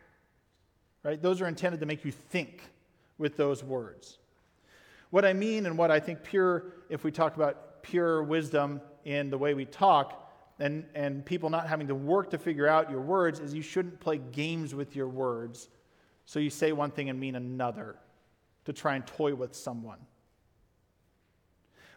right? 1.01 1.21
Those 1.21 1.41
are 1.41 1.47
intended 1.47 1.79
to 1.79 1.85
make 1.85 2.05
you 2.05 2.11
think 2.11 2.61
with 3.17 3.37
those 3.37 3.63
words. 3.63 4.19
What 5.09 5.25
I 5.25 5.33
mean 5.33 5.65
and 5.65 5.77
what 5.77 5.91
I 5.91 5.99
think 5.99 6.23
pure, 6.23 6.73
if 6.89 7.03
we 7.03 7.11
talk 7.11 7.35
about 7.35 7.83
pure 7.83 8.23
wisdom 8.23 8.81
in 9.05 9.29
the 9.29 9.37
way 9.37 9.53
we 9.53 9.65
talk, 9.65 10.31
and, 10.59 10.85
and 10.93 11.25
people 11.25 11.49
not 11.49 11.67
having 11.67 11.87
to 11.87 11.95
work 11.95 12.29
to 12.31 12.37
figure 12.37 12.67
out 12.67 12.89
your 12.89 13.01
words, 13.01 13.39
is 13.39 13.53
you 13.53 13.61
shouldn't 13.61 13.99
play 13.99 14.17
games 14.17 14.73
with 14.75 14.95
your 14.95 15.07
words 15.07 15.69
so 16.25 16.39
you 16.39 16.49
say 16.49 16.71
one 16.71 16.91
thing 16.91 17.09
and 17.09 17.19
mean 17.19 17.35
another 17.35 17.97
to 18.65 18.73
try 18.73 18.95
and 18.95 19.05
toy 19.05 19.35
with 19.35 19.55
someone. 19.55 19.99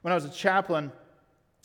When 0.03 0.13
I 0.13 0.15
was 0.15 0.25
a 0.25 0.31
chaplain, 0.31 0.91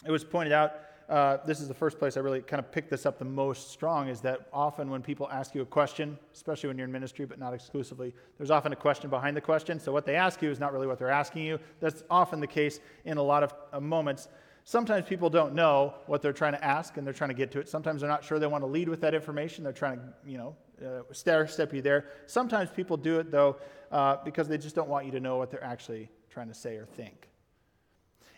it 0.06 0.12
was 0.12 0.24
pointed 0.24 0.54
out 0.54 0.74
uh, 1.12 1.38
this 1.46 1.60
is 1.60 1.68
the 1.68 1.74
first 1.74 2.00
place 2.00 2.16
I 2.16 2.22
really 2.22 2.42
kind 2.42 2.62
of 2.62 2.72
picked 2.72 2.90
this 2.90 3.06
up 3.06 3.20
the 3.20 3.26
most 3.26 3.70
strong 3.70 4.08
is 4.08 4.22
that 4.22 4.48
often 4.54 4.90
when 4.90 5.02
people 5.02 5.28
ask 5.30 5.54
you 5.54 5.62
a 5.62 5.66
question, 5.66 6.18
especially 6.34 6.70
when 6.70 6.78
you're 6.78 6.86
in 6.86 6.92
ministry, 6.92 7.26
but 7.26 7.38
not 7.38 7.54
exclusively, 7.54 8.14
there's 8.38 8.50
often 8.50 8.72
a 8.72 8.78
question 8.78 9.10
behind 9.10 9.36
the 9.36 9.42
question. 9.42 9.78
So 9.78 9.92
what 9.92 10.06
they 10.06 10.16
ask 10.16 10.42
you 10.42 10.50
is 10.50 10.58
not 10.58 10.72
really 10.72 10.88
what 10.88 10.98
they're 10.98 11.10
asking 11.10 11.44
you. 11.44 11.60
That's 11.82 12.04
often 12.10 12.40
the 12.40 12.48
case 12.48 12.80
in 13.04 13.18
a 13.18 13.22
lot 13.22 13.44
of 13.44 13.54
uh, 13.74 13.82
moments. 13.82 14.30
Sometimes 14.72 15.06
people 15.06 15.30
don't 15.30 15.54
know 15.54 15.96
what 16.06 16.22
they're 16.22 16.32
trying 16.32 16.54
to 16.54 16.64
ask 16.64 16.96
and 16.96 17.06
they're 17.06 17.14
trying 17.14 17.30
to 17.30 17.34
get 17.34 17.52
to 17.52 17.60
it. 17.60 17.68
Sometimes 17.68 18.00
they're 18.00 18.10
not 18.10 18.24
sure 18.24 18.40
they 18.40 18.48
want 18.48 18.64
to 18.64 18.70
lead 18.70 18.88
with 18.88 19.02
that 19.02 19.14
information. 19.14 19.66
They're 19.66 19.74
trying 19.74 19.98
to, 19.98 20.14
you 20.26 20.38
know, 20.38 20.56
uh, 20.82 21.02
stair 21.12 21.46
step 21.46 21.74
you 21.74 21.82
there. 21.82 22.06
Sometimes 22.26 22.70
people 22.70 22.96
do 22.96 23.20
it, 23.20 23.32
though, 23.32 23.58
uh, 23.92 24.24
because 24.24 24.48
they 24.48 24.58
just 24.58 24.74
don't 24.74 24.88
want 24.88 25.06
you 25.06 25.12
to 25.12 25.20
know 25.20 25.36
what 25.36 25.52
they're 25.52 25.62
actually 25.62 26.10
trying 26.30 26.48
to 26.48 26.54
say 26.54 26.78
or 26.78 26.86
think. 26.86 27.28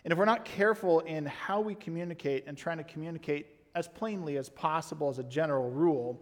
And 0.02 0.10
if 0.12 0.18
we're 0.18 0.24
not 0.24 0.44
careful 0.44 0.98
in 0.98 1.24
how 1.26 1.60
we 1.60 1.76
communicate 1.76 2.48
and 2.48 2.58
trying 2.58 2.78
to 2.78 2.84
communicate 2.84 3.46
as 3.76 3.86
plainly 3.86 4.36
as 4.36 4.48
possible 4.48 5.08
as 5.08 5.20
a 5.20 5.24
general 5.24 5.70
rule, 5.70 6.20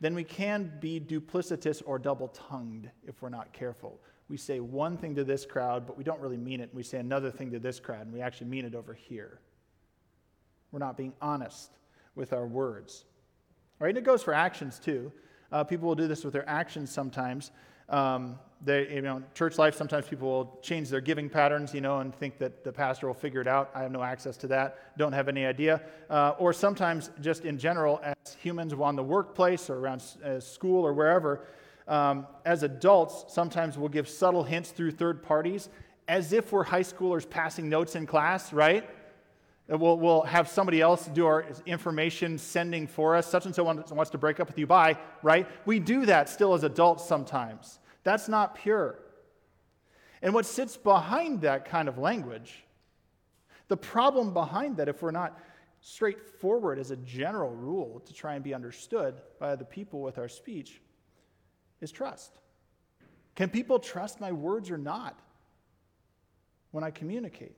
then 0.00 0.12
we 0.16 0.24
can 0.24 0.72
be 0.80 0.98
duplicitous 0.98 1.84
or 1.86 2.00
double 2.00 2.26
tongued 2.26 2.90
if 3.06 3.22
we're 3.22 3.28
not 3.28 3.52
careful. 3.52 4.00
we 4.28 4.36
say 4.36 4.58
one 4.58 4.96
thing 4.96 5.14
to 5.14 5.22
this 5.22 5.46
crowd, 5.46 5.86
but 5.86 5.96
we 5.96 6.02
don't 6.02 6.18
really 6.18 6.36
mean 6.36 6.60
it. 6.60 6.70
We 6.74 6.82
say 6.82 6.98
another 6.98 7.30
thing 7.30 7.52
to 7.52 7.60
this 7.60 7.78
crowd, 7.78 8.06
and 8.06 8.12
we 8.12 8.20
actually 8.20 8.48
mean 8.48 8.64
it 8.64 8.74
over 8.74 8.92
here. 8.92 9.38
We're 10.72 10.78
not 10.78 10.96
being 10.96 11.12
honest 11.20 11.70
with 12.14 12.32
our 12.32 12.46
words. 12.46 13.04
All 13.80 13.84
right, 13.84 13.90
and 13.90 13.98
it 13.98 14.04
goes 14.04 14.22
for 14.22 14.34
actions 14.34 14.78
too. 14.78 15.12
Uh, 15.52 15.62
people 15.62 15.86
will 15.86 15.94
do 15.94 16.08
this 16.08 16.24
with 16.24 16.32
their 16.32 16.48
actions 16.48 16.90
sometimes. 16.90 17.50
Um, 17.88 18.38
they, 18.64 18.94
you 18.94 19.02
know, 19.02 19.22
church 19.34 19.58
life, 19.58 19.74
sometimes 19.74 20.06
people 20.06 20.28
will 20.28 20.58
change 20.62 20.88
their 20.88 21.00
giving 21.00 21.28
patterns, 21.28 21.74
you 21.74 21.80
know, 21.80 21.98
and 21.98 22.14
think 22.14 22.38
that 22.38 22.64
the 22.64 22.72
pastor 22.72 23.06
will 23.06 23.14
figure 23.14 23.40
it 23.40 23.48
out. 23.48 23.70
I 23.74 23.82
have 23.82 23.90
no 23.92 24.02
access 24.02 24.36
to 24.38 24.46
that, 24.48 24.96
don't 24.96 25.12
have 25.12 25.28
any 25.28 25.44
idea. 25.44 25.82
Uh, 26.08 26.34
or 26.38 26.52
sometimes, 26.52 27.10
just 27.20 27.44
in 27.44 27.58
general, 27.58 28.00
as 28.02 28.34
humans 28.40 28.72
on 28.72 28.96
the 28.96 29.02
workplace 29.02 29.68
or 29.68 29.78
around 29.78 30.02
uh, 30.24 30.40
school 30.40 30.86
or 30.86 30.94
wherever, 30.94 31.44
um, 31.88 32.26
as 32.46 32.62
adults, 32.62 33.24
sometimes 33.28 33.76
we'll 33.76 33.88
give 33.88 34.08
subtle 34.08 34.44
hints 34.44 34.70
through 34.70 34.92
third 34.92 35.22
parties 35.22 35.68
as 36.08 36.32
if 36.32 36.52
we're 36.52 36.64
high 36.64 36.82
schoolers 36.82 37.28
passing 37.28 37.68
notes 37.68 37.96
in 37.96 38.06
class, 38.06 38.52
right? 38.52 38.88
We'll, 39.68 39.98
we'll 39.98 40.22
have 40.22 40.48
somebody 40.48 40.80
else 40.80 41.06
do 41.06 41.24
our 41.26 41.46
information 41.66 42.36
sending 42.36 42.86
for 42.86 43.14
us. 43.16 43.26
Such 43.26 43.46
and 43.46 43.54
so 43.54 43.62
wants 43.64 44.10
to 44.10 44.18
break 44.18 44.40
up 44.40 44.48
with 44.48 44.58
you. 44.58 44.66
Bye, 44.66 44.98
right? 45.22 45.48
We 45.64 45.78
do 45.78 46.04
that 46.06 46.28
still 46.28 46.52
as 46.54 46.64
adults 46.64 47.06
sometimes. 47.06 47.78
That's 48.02 48.28
not 48.28 48.56
pure. 48.56 48.98
And 50.20 50.34
what 50.34 50.46
sits 50.46 50.76
behind 50.76 51.42
that 51.42 51.64
kind 51.64 51.88
of 51.88 51.98
language, 51.98 52.64
the 53.68 53.76
problem 53.76 54.32
behind 54.32 54.76
that, 54.76 54.88
if 54.88 55.00
we're 55.02 55.10
not 55.10 55.38
straightforward 55.80 56.78
as 56.78 56.90
a 56.90 56.96
general 56.96 57.50
rule 57.50 58.00
to 58.06 58.12
try 58.12 58.34
and 58.34 58.44
be 58.44 58.54
understood 58.54 59.20
by 59.40 59.56
the 59.56 59.64
people 59.64 60.00
with 60.00 60.18
our 60.18 60.28
speech, 60.28 60.80
is 61.80 61.90
trust. 61.90 62.32
Can 63.34 63.48
people 63.48 63.78
trust 63.78 64.20
my 64.20 64.30
words 64.30 64.70
or 64.70 64.78
not 64.78 65.18
when 66.70 66.84
I 66.84 66.90
communicate? 66.90 67.56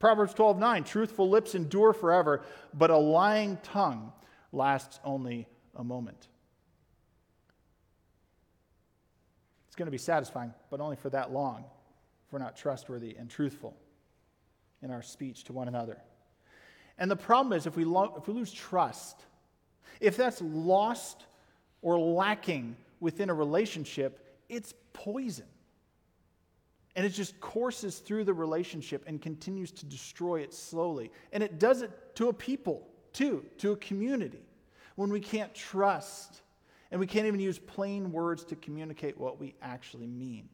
Proverbs 0.00 0.32
12 0.34 0.58
9, 0.58 0.84
truthful 0.84 1.28
lips 1.28 1.54
endure 1.54 1.92
forever, 1.92 2.42
but 2.74 2.90
a 2.90 2.96
lying 2.96 3.58
tongue 3.62 4.12
lasts 4.50 4.98
only 5.04 5.46
a 5.76 5.84
moment. 5.84 6.26
It's 9.68 9.76
going 9.76 9.86
to 9.86 9.92
be 9.92 9.98
satisfying, 9.98 10.52
but 10.70 10.80
only 10.80 10.96
for 10.96 11.10
that 11.10 11.32
long 11.32 11.64
if 12.26 12.32
we're 12.32 12.40
not 12.40 12.56
trustworthy 12.56 13.14
and 13.16 13.30
truthful 13.30 13.76
in 14.82 14.90
our 14.90 15.02
speech 15.02 15.44
to 15.44 15.52
one 15.52 15.68
another. 15.68 15.98
And 16.98 17.10
the 17.10 17.16
problem 17.16 17.56
is 17.56 17.66
if 17.66 17.76
we, 17.76 17.84
lo- 17.84 18.14
if 18.16 18.26
we 18.26 18.34
lose 18.34 18.52
trust, 18.52 19.22
if 20.00 20.16
that's 20.16 20.40
lost 20.40 21.26
or 21.82 21.98
lacking 21.98 22.76
within 23.00 23.28
a 23.28 23.34
relationship, 23.34 24.38
it's 24.48 24.72
poison. 24.92 25.46
And 27.00 27.06
it 27.06 27.14
just 27.14 27.40
courses 27.40 28.00
through 28.00 28.24
the 28.24 28.34
relationship 28.34 29.04
and 29.06 29.22
continues 29.22 29.70
to 29.70 29.86
destroy 29.86 30.40
it 30.40 30.52
slowly. 30.52 31.10
And 31.32 31.42
it 31.42 31.58
does 31.58 31.80
it 31.80 31.90
to 32.16 32.28
a 32.28 32.32
people, 32.34 32.86
too, 33.14 33.42
to 33.56 33.72
a 33.72 33.76
community, 33.76 34.42
when 34.96 35.08
we 35.08 35.18
can't 35.18 35.54
trust 35.54 36.42
and 36.90 37.00
we 37.00 37.06
can't 37.06 37.24
even 37.24 37.40
use 37.40 37.58
plain 37.58 38.12
words 38.12 38.44
to 38.44 38.54
communicate 38.54 39.16
what 39.16 39.40
we 39.40 39.54
actually 39.62 40.08
mean. 40.08 40.50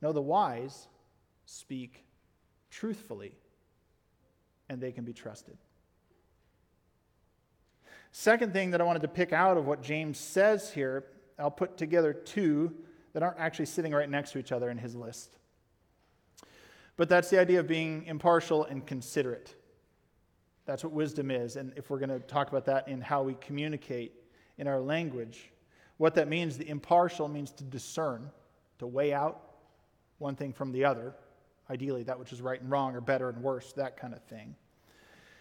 No, 0.00 0.12
the 0.12 0.22
wise 0.22 0.86
speak 1.44 2.04
truthfully, 2.70 3.32
and 4.68 4.80
they 4.80 4.92
can 4.92 5.04
be 5.04 5.12
trusted. 5.12 5.58
Second 8.12 8.52
thing 8.52 8.70
that 8.70 8.80
I 8.80 8.84
wanted 8.84 9.02
to 9.02 9.08
pick 9.08 9.32
out 9.32 9.56
of 9.56 9.66
what 9.66 9.82
James 9.82 10.20
says 10.20 10.70
here, 10.72 11.04
I'll 11.38 11.50
put 11.50 11.76
together 11.76 12.12
two 12.12 12.74
that 13.12 13.22
aren't 13.22 13.38
actually 13.38 13.66
sitting 13.66 13.92
right 13.92 14.08
next 14.08 14.32
to 14.32 14.38
each 14.38 14.52
other 14.52 14.70
in 14.70 14.78
his 14.78 14.94
list. 14.94 15.38
But 16.96 17.08
that's 17.08 17.30
the 17.30 17.40
idea 17.40 17.60
of 17.60 17.68
being 17.68 18.04
impartial 18.06 18.64
and 18.64 18.84
considerate. 18.84 19.54
That's 20.66 20.84
what 20.84 20.92
wisdom 20.92 21.30
is. 21.30 21.56
And 21.56 21.72
if 21.76 21.90
we're 21.90 21.98
going 21.98 22.10
to 22.10 22.20
talk 22.20 22.48
about 22.48 22.64
that 22.66 22.88
in 22.88 23.00
how 23.00 23.22
we 23.22 23.34
communicate 23.34 24.12
in 24.58 24.66
our 24.66 24.80
language, 24.80 25.50
what 25.96 26.14
that 26.16 26.28
means, 26.28 26.58
the 26.58 26.68
impartial 26.68 27.28
means 27.28 27.52
to 27.52 27.64
discern, 27.64 28.30
to 28.78 28.86
weigh 28.86 29.12
out 29.12 29.40
one 30.18 30.34
thing 30.34 30.52
from 30.52 30.72
the 30.72 30.84
other, 30.84 31.14
ideally 31.70 32.02
that 32.02 32.18
which 32.18 32.32
is 32.32 32.42
right 32.42 32.60
and 32.60 32.70
wrong 32.70 32.94
or 32.94 33.00
better 33.00 33.28
and 33.28 33.42
worse, 33.42 33.72
that 33.74 33.96
kind 33.96 34.12
of 34.12 34.22
thing. 34.24 34.56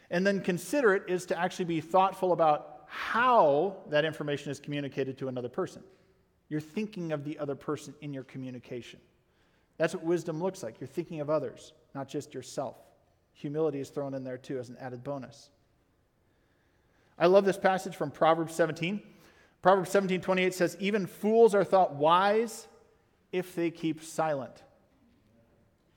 And 0.09 0.25
then 0.25 0.41
considerate 0.41 1.03
is 1.07 1.25
to 1.27 1.39
actually 1.39 1.65
be 1.65 1.81
thoughtful 1.81 2.31
about 2.31 2.76
how 2.87 3.77
that 3.89 4.05
information 4.05 4.51
is 4.51 4.59
communicated 4.59 5.17
to 5.19 5.27
another 5.27 5.49
person. 5.49 5.83
You're 6.49 6.61
thinking 6.61 7.11
of 7.11 7.23
the 7.23 7.37
other 7.39 7.55
person 7.55 7.93
in 8.01 8.13
your 8.13 8.23
communication. 8.23 8.99
That's 9.77 9.93
what 9.93 10.03
wisdom 10.03 10.41
looks 10.41 10.63
like. 10.63 10.79
You're 10.79 10.87
thinking 10.87 11.19
of 11.19 11.29
others, 11.29 11.73
not 11.93 12.07
just 12.07 12.33
yourself. 12.33 12.77
Humility 13.33 13.79
is 13.79 13.89
thrown 13.89 14.13
in 14.13 14.23
there 14.23 14.37
too 14.37 14.57
as 14.57 14.69
an 14.69 14.77
added 14.79 15.03
bonus. 15.03 15.49
I 17.19 17.27
love 17.27 17.45
this 17.45 17.57
passage 17.57 17.95
from 17.95 18.11
Proverbs 18.11 18.55
17. 18.55 19.01
Proverbs 19.61 19.89
17 19.89 20.21
28 20.21 20.53
says, 20.53 20.77
Even 20.79 21.05
fools 21.05 21.53
are 21.53 21.63
thought 21.63 21.95
wise 21.95 22.67
if 23.31 23.55
they 23.55 23.69
keep 23.69 24.03
silent, 24.03 24.63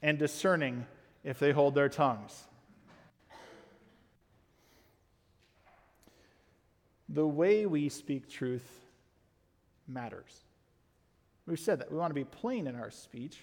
and 0.03 0.19
discerning 0.19 0.87
if 1.23 1.39
they 1.39 1.53
hold 1.53 1.75
their 1.75 1.89
tongues. 1.89 2.45
The 7.11 7.27
way 7.27 7.67
we 7.67 7.89
speak 7.89 8.29
truth 8.29 8.69
matters. 9.87 10.45
We've 11.47 11.59
said 11.59 11.81
that. 11.81 11.91
We 11.91 11.99
want 11.99 12.11
to 12.11 12.15
be 12.15 12.25
plain 12.25 12.67
in 12.67 12.77
our 12.77 12.91
speech, 12.91 13.39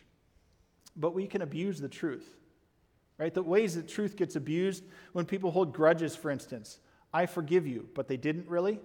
but 0.95 1.13
we 1.13 1.27
can 1.27 1.41
abuse 1.41 1.79
the 1.79 1.89
truth 1.89 2.37
right? 3.17 3.33
The 3.33 3.43
ways 3.43 3.75
that 3.75 3.87
truth 3.87 4.15
gets 4.15 4.35
abused 4.35 4.83
when 5.13 5.25
people 5.25 5.51
hold 5.51 5.73
grudges, 5.73 6.15
for 6.15 6.29
instance. 6.29 6.79
I 7.13 7.25
forgive 7.25 7.65
you, 7.65 7.87
but 7.95 8.07
they 8.07 8.17
didn't 8.17 8.47
really, 8.47 8.79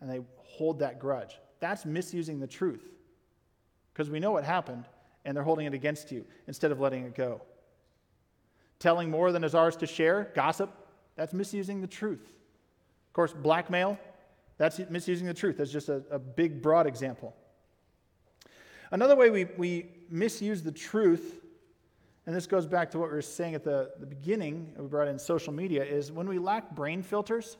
and 0.00 0.10
they 0.10 0.20
hold 0.36 0.80
that 0.80 0.98
grudge. 0.98 1.38
That's 1.60 1.84
misusing 1.84 2.40
the 2.40 2.46
truth 2.46 2.84
because 3.92 4.10
we 4.10 4.20
know 4.20 4.30
what 4.30 4.44
happened 4.44 4.84
and 5.24 5.36
they're 5.36 5.44
holding 5.44 5.66
it 5.66 5.74
against 5.74 6.10
you 6.10 6.24
instead 6.46 6.70
of 6.70 6.80
letting 6.80 7.04
it 7.04 7.14
go. 7.14 7.42
Telling 8.78 9.10
more 9.10 9.32
than 9.32 9.44
is 9.44 9.54
ours 9.54 9.76
to 9.76 9.86
share, 9.86 10.30
gossip, 10.34 10.70
that's 11.16 11.32
misusing 11.32 11.80
the 11.80 11.86
truth. 11.86 12.32
Of 13.18 13.30
course, 13.30 13.32
blackmail, 13.32 13.98
that's 14.58 14.78
misusing 14.90 15.26
the 15.26 15.34
truth. 15.34 15.56
That's 15.56 15.72
just 15.72 15.88
a, 15.88 16.04
a 16.08 16.20
big, 16.20 16.62
broad 16.62 16.86
example. 16.86 17.34
Another 18.92 19.16
way 19.16 19.28
we, 19.28 19.46
we 19.56 19.86
misuse 20.08 20.62
the 20.62 20.70
truth 20.70 21.40
and 22.26 22.36
this 22.36 22.46
goes 22.46 22.64
back 22.64 22.92
to 22.92 22.98
what 23.00 23.08
we 23.08 23.16
were 23.16 23.22
saying 23.22 23.56
at 23.56 23.64
the, 23.64 23.90
the 23.98 24.06
beginning, 24.06 24.72
we 24.78 24.86
brought 24.86 25.08
in 25.08 25.18
social 25.18 25.52
media, 25.52 25.82
is 25.82 26.12
when 26.12 26.28
we 26.28 26.38
lack 26.38 26.76
brain 26.76 27.02
filters, 27.02 27.56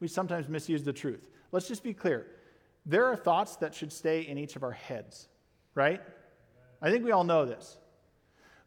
we 0.00 0.08
sometimes 0.08 0.48
misuse 0.48 0.82
the 0.82 0.92
truth. 0.92 1.28
Let's 1.52 1.68
just 1.68 1.84
be 1.84 1.94
clear. 1.94 2.26
There 2.84 3.04
are 3.04 3.14
thoughts 3.14 3.54
that 3.56 3.72
should 3.72 3.92
stay 3.92 4.22
in 4.22 4.36
each 4.36 4.56
of 4.56 4.64
our 4.64 4.72
heads, 4.72 5.28
right? 5.76 6.00
I 6.82 6.90
think 6.90 7.04
we 7.04 7.12
all 7.12 7.22
know 7.22 7.44
this. 7.44 7.76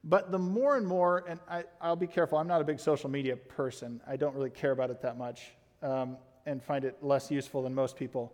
But 0.06 0.32
the 0.32 0.40
more 0.40 0.78
and 0.78 0.88
more, 0.88 1.26
and 1.28 1.42
I, 1.50 1.66
will 1.84 1.98
be 1.98 2.08
careful, 2.08 2.38
I'm 2.38 2.48
not 2.48 2.62
a 2.62 2.64
big 2.64 2.80
social 2.80 3.10
media 3.10 3.36
person. 3.36 4.00
I 4.08 4.16
don't 4.16 4.34
really 4.34 4.50
care 4.50 4.72
about 4.72 4.92
it 4.92 5.02
that 5.02 5.18
much 5.18 5.56
um, 5.82 6.18
and 6.46 6.64
find 6.64 6.86
it 6.86 6.98
less 7.02 7.32
useful 7.32 7.64
than 7.64 7.74
most 7.74 7.96
people. 7.96 8.34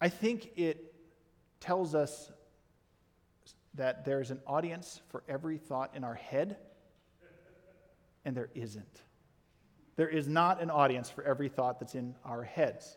I 0.00 0.08
think 0.08 0.52
it 0.56 0.94
tells 1.60 1.94
us 1.94 2.32
that 3.74 4.04
there's 4.04 4.30
an 4.30 4.40
audience 4.46 5.00
for 5.08 5.22
every 5.28 5.58
thought 5.58 5.94
in 5.94 6.04
our 6.04 6.14
head, 6.14 6.56
and 8.24 8.36
there 8.36 8.50
isn't. 8.54 9.02
There 9.96 10.08
is 10.08 10.26
not 10.26 10.62
an 10.62 10.70
audience 10.70 11.10
for 11.10 11.22
every 11.24 11.48
thought 11.48 11.78
that's 11.78 11.94
in 11.94 12.14
our 12.24 12.42
heads. 12.42 12.96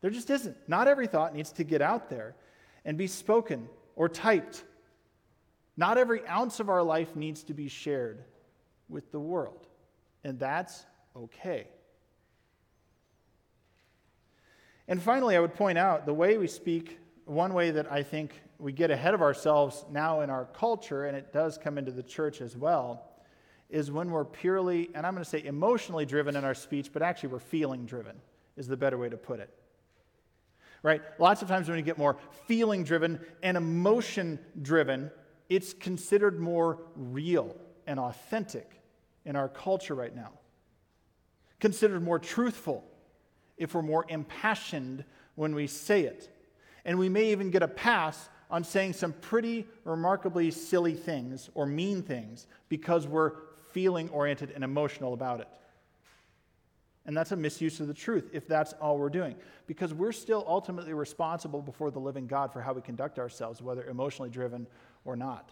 There 0.00 0.10
just 0.10 0.30
isn't. 0.30 0.56
Not 0.66 0.88
every 0.88 1.06
thought 1.06 1.34
needs 1.34 1.52
to 1.52 1.64
get 1.64 1.82
out 1.82 2.08
there 2.08 2.34
and 2.84 2.98
be 2.98 3.06
spoken 3.06 3.68
or 3.94 4.08
typed. 4.08 4.64
Not 5.76 5.98
every 5.98 6.26
ounce 6.26 6.60
of 6.60 6.68
our 6.68 6.82
life 6.82 7.14
needs 7.14 7.44
to 7.44 7.54
be 7.54 7.68
shared 7.68 8.24
with 8.88 9.12
the 9.12 9.20
world, 9.20 9.66
and 10.24 10.38
that's 10.38 10.84
okay. 11.16 11.68
And 14.92 15.00
finally, 15.00 15.38
I 15.38 15.40
would 15.40 15.54
point 15.54 15.78
out 15.78 16.04
the 16.04 16.12
way 16.12 16.36
we 16.36 16.46
speak, 16.46 16.98
one 17.24 17.54
way 17.54 17.70
that 17.70 17.90
I 17.90 18.02
think 18.02 18.42
we 18.58 18.72
get 18.72 18.90
ahead 18.90 19.14
of 19.14 19.22
ourselves 19.22 19.86
now 19.90 20.20
in 20.20 20.28
our 20.28 20.44
culture, 20.44 21.06
and 21.06 21.16
it 21.16 21.32
does 21.32 21.56
come 21.56 21.78
into 21.78 21.90
the 21.90 22.02
church 22.02 22.42
as 22.42 22.58
well, 22.58 23.02
is 23.70 23.90
when 23.90 24.10
we're 24.10 24.26
purely, 24.26 24.90
and 24.94 25.06
I'm 25.06 25.14
going 25.14 25.24
to 25.24 25.30
say 25.30 25.42
emotionally 25.44 26.04
driven 26.04 26.36
in 26.36 26.44
our 26.44 26.52
speech, 26.52 26.90
but 26.92 27.00
actually 27.00 27.30
we're 27.30 27.38
feeling 27.38 27.86
driven, 27.86 28.20
is 28.58 28.68
the 28.68 28.76
better 28.76 28.98
way 28.98 29.08
to 29.08 29.16
put 29.16 29.40
it. 29.40 29.48
Right? 30.82 31.00
Lots 31.18 31.40
of 31.40 31.48
times 31.48 31.68
when 31.68 31.78
we 31.78 31.82
get 31.82 31.96
more 31.96 32.18
feeling 32.46 32.84
driven 32.84 33.18
and 33.42 33.56
emotion 33.56 34.38
driven, 34.60 35.10
it's 35.48 35.72
considered 35.72 36.38
more 36.38 36.80
real 36.96 37.56
and 37.86 37.98
authentic 37.98 38.70
in 39.24 39.36
our 39.36 39.48
culture 39.48 39.94
right 39.94 40.14
now. 40.14 40.32
Considered 41.60 42.02
more 42.02 42.18
truthful 42.18 42.91
if 43.62 43.74
we're 43.74 43.82
more 43.82 44.04
impassioned 44.08 45.04
when 45.36 45.54
we 45.54 45.68
say 45.68 46.02
it. 46.02 46.28
And 46.84 46.98
we 46.98 47.08
may 47.08 47.30
even 47.30 47.50
get 47.50 47.62
a 47.62 47.68
pass 47.68 48.28
on 48.50 48.64
saying 48.64 48.92
some 48.92 49.12
pretty 49.12 49.66
remarkably 49.84 50.50
silly 50.50 50.94
things 50.94 51.48
or 51.54 51.64
mean 51.64 52.02
things 52.02 52.48
because 52.68 53.06
we're 53.06 53.32
feeling 53.70 54.08
oriented 54.10 54.50
and 54.50 54.64
emotional 54.64 55.14
about 55.14 55.40
it. 55.40 55.48
And 57.06 57.16
that's 57.16 57.30
a 57.30 57.36
misuse 57.36 57.78
of 57.78 57.86
the 57.86 57.94
truth 57.94 58.30
if 58.32 58.48
that's 58.48 58.72
all 58.74 58.98
we're 58.98 59.08
doing. 59.08 59.36
Because 59.68 59.94
we're 59.94 60.12
still 60.12 60.44
ultimately 60.48 60.92
responsible 60.92 61.62
before 61.62 61.92
the 61.92 62.00
living 62.00 62.26
God 62.26 62.52
for 62.52 62.60
how 62.60 62.72
we 62.72 62.82
conduct 62.82 63.20
ourselves, 63.20 63.62
whether 63.62 63.84
emotionally 63.84 64.30
driven 64.30 64.66
or 65.04 65.14
not. 65.14 65.50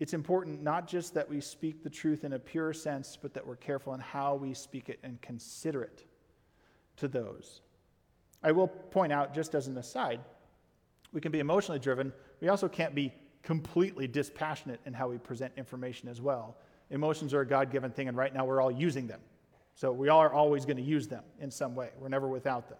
It's 0.00 0.14
important 0.14 0.62
not 0.62 0.88
just 0.88 1.12
that 1.14 1.28
we 1.28 1.42
speak 1.42 1.82
the 1.82 1.90
truth 1.90 2.24
in 2.24 2.32
a 2.32 2.38
pure 2.38 2.72
sense, 2.72 3.18
but 3.20 3.34
that 3.34 3.46
we're 3.46 3.56
careful 3.56 3.92
in 3.92 4.00
how 4.00 4.34
we 4.34 4.54
speak 4.54 4.88
it 4.88 4.98
and 5.02 5.20
consider 5.20 5.82
it 5.82 6.04
to 6.96 7.06
those. 7.06 7.60
I 8.42 8.52
will 8.52 8.66
point 8.66 9.12
out, 9.12 9.34
just 9.34 9.54
as 9.54 9.66
an 9.68 9.76
aside, 9.76 10.20
we 11.12 11.20
can 11.20 11.30
be 11.30 11.40
emotionally 11.40 11.78
driven. 11.78 12.14
We 12.40 12.48
also 12.48 12.66
can't 12.66 12.94
be 12.94 13.12
completely 13.42 14.08
dispassionate 14.08 14.80
in 14.86 14.94
how 14.94 15.08
we 15.08 15.18
present 15.18 15.52
information 15.58 16.08
as 16.08 16.22
well. 16.22 16.56
Emotions 16.88 17.34
are 17.34 17.42
a 17.42 17.46
God 17.46 17.70
given 17.70 17.90
thing, 17.90 18.08
and 18.08 18.16
right 18.16 18.32
now 18.32 18.46
we're 18.46 18.62
all 18.62 18.70
using 18.70 19.06
them. 19.06 19.20
So 19.74 19.92
we 19.92 20.08
are 20.08 20.32
always 20.32 20.64
going 20.64 20.78
to 20.78 20.82
use 20.82 21.08
them 21.08 21.24
in 21.38 21.50
some 21.50 21.74
way. 21.74 21.90
We're 21.98 22.08
never 22.08 22.26
without 22.26 22.68
them. 22.68 22.78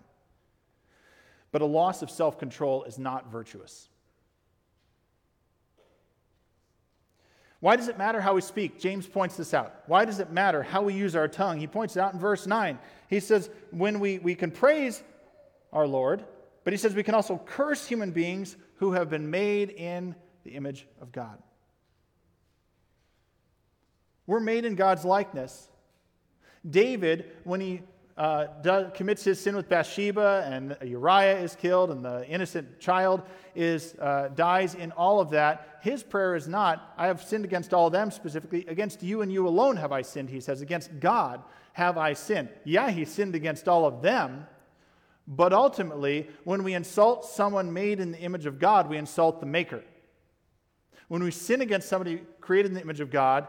But 1.52 1.60
a 1.60 1.66
loss 1.66 2.00
of 2.00 2.10
self 2.10 2.38
control 2.38 2.84
is 2.84 2.98
not 2.98 3.30
virtuous. 3.30 3.90
Why 7.60 7.76
does 7.76 7.88
it 7.88 7.98
matter 7.98 8.20
how 8.20 8.34
we 8.34 8.40
speak? 8.40 8.80
James 8.80 9.06
points 9.06 9.36
this 9.36 9.52
out. 9.52 9.74
Why 9.86 10.06
does 10.06 10.18
it 10.18 10.32
matter 10.32 10.62
how 10.62 10.82
we 10.82 10.94
use 10.94 11.14
our 11.14 11.28
tongue? 11.28 11.58
He 11.58 11.66
points 11.66 11.94
it 11.94 12.00
out 12.00 12.14
in 12.14 12.18
verse 12.18 12.46
9. 12.46 12.78
He 13.08 13.20
says, 13.20 13.50
when 13.70 14.00
we, 14.00 14.18
we 14.18 14.34
can 14.34 14.50
praise 14.50 15.02
our 15.72 15.86
Lord, 15.86 16.24
but 16.64 16.72
he 16.72 16.78
says 16.78 16.94
we 16.94 17.02
can 17.02 17.14
also 17.14 17.40
curse 17.44 17.86
human 17.86 18.12
beings 18.12 18.56
who 18.76 18.92
have 18.92 19.10
been 19.10 19.30
made 19.30 19.70
in 19.70 20.14
the 20.44 20.52
image 20.52 20.86
of 21.02 21.12
God. 21.12 21.38
We're 24.26 24.40
made 24.40 24.64
in 24.64 24.74
God's 24.74 25.04
likeness. 25.04 25.68
David, 26.68 27.30
when 27.44 27.60
he 27.60 27.82
uh, 28.16 28.46
does, 28.62 28.90
commits 28.94 29.24
his 29.24 29.40
sin 29.40 29.56
with 29.56 29.68
Bathsheba, 29.68 30.46
and 30.46 30.76
Uriah 30.82 31.38
is 31.40 31.54
killed, 31.54 31.90
and 31.90 32.04
the 32.04 32.26
innocent 32.28 32.80
child 32.80 33.22
is, 33.54 33.94
uh, 34.00 34.28
dies 34.34 34.74
in 34.74 34.92
all 34.92 35.20
of 35.20 35.30
that, 35.30 35.78
his 35.80 36.02
prayer 36.02 36.34
is 36.34 36.46
not, 36.46 36.94
I 36.98 37.06
have 37.06 37.22
sinned 37.22 37.44
against 37.44 37.72
all 37.72 37.86
of 37.86 37.92
them 37.92 38.10
specifically. 38.10 38.66
Against 38.66 39.02
you 39.02 39.22
and 39.22 39.32
you 39.32 39.48
alone 39.48 39.76
have 39.76 39.92
I 39.92 40.02
sinned, 40.02 40.28
he 40.28 40.40
says. 40.40 40.60
Against 40.60 41.00
God 41.00 41.42
have 41.72 41.96
I 41.96 42.12
sinned. 42.12 42.50
Yeah, 42.64 42.90
he 42.90 43.04
sinned 43.04 43.34
against 43.34 43.68
all 43.68 43.86
of 43.86 44.02
them, 44.02 44.46
but 45.26 45.52
ultimately, 45.52 46.28
when 46.44 46.62
we 46.62 46.74
insult 46.74 47.24
someone 47.24 47.72
made 47.72 48.00
in 48.00 48.12
the 48.12 48.18
image 48.18 48.46
of 48.46 48.58
God, 48.58 48.90
we 48.90 48.98
insult 48.98 49.40
the 49.40 49.46
Maker. 49.46 49.82
When 51.08 51.22
we 51.22 51.30
sin 51.30 51.60
against 51.60 51.88
somebody 51.88 52.22
created 52.40 52.68
in 52.68 52.74
the 52.74 52.82
image 52.82 53.00
of 53.00 53.10
God, 53.10 53.46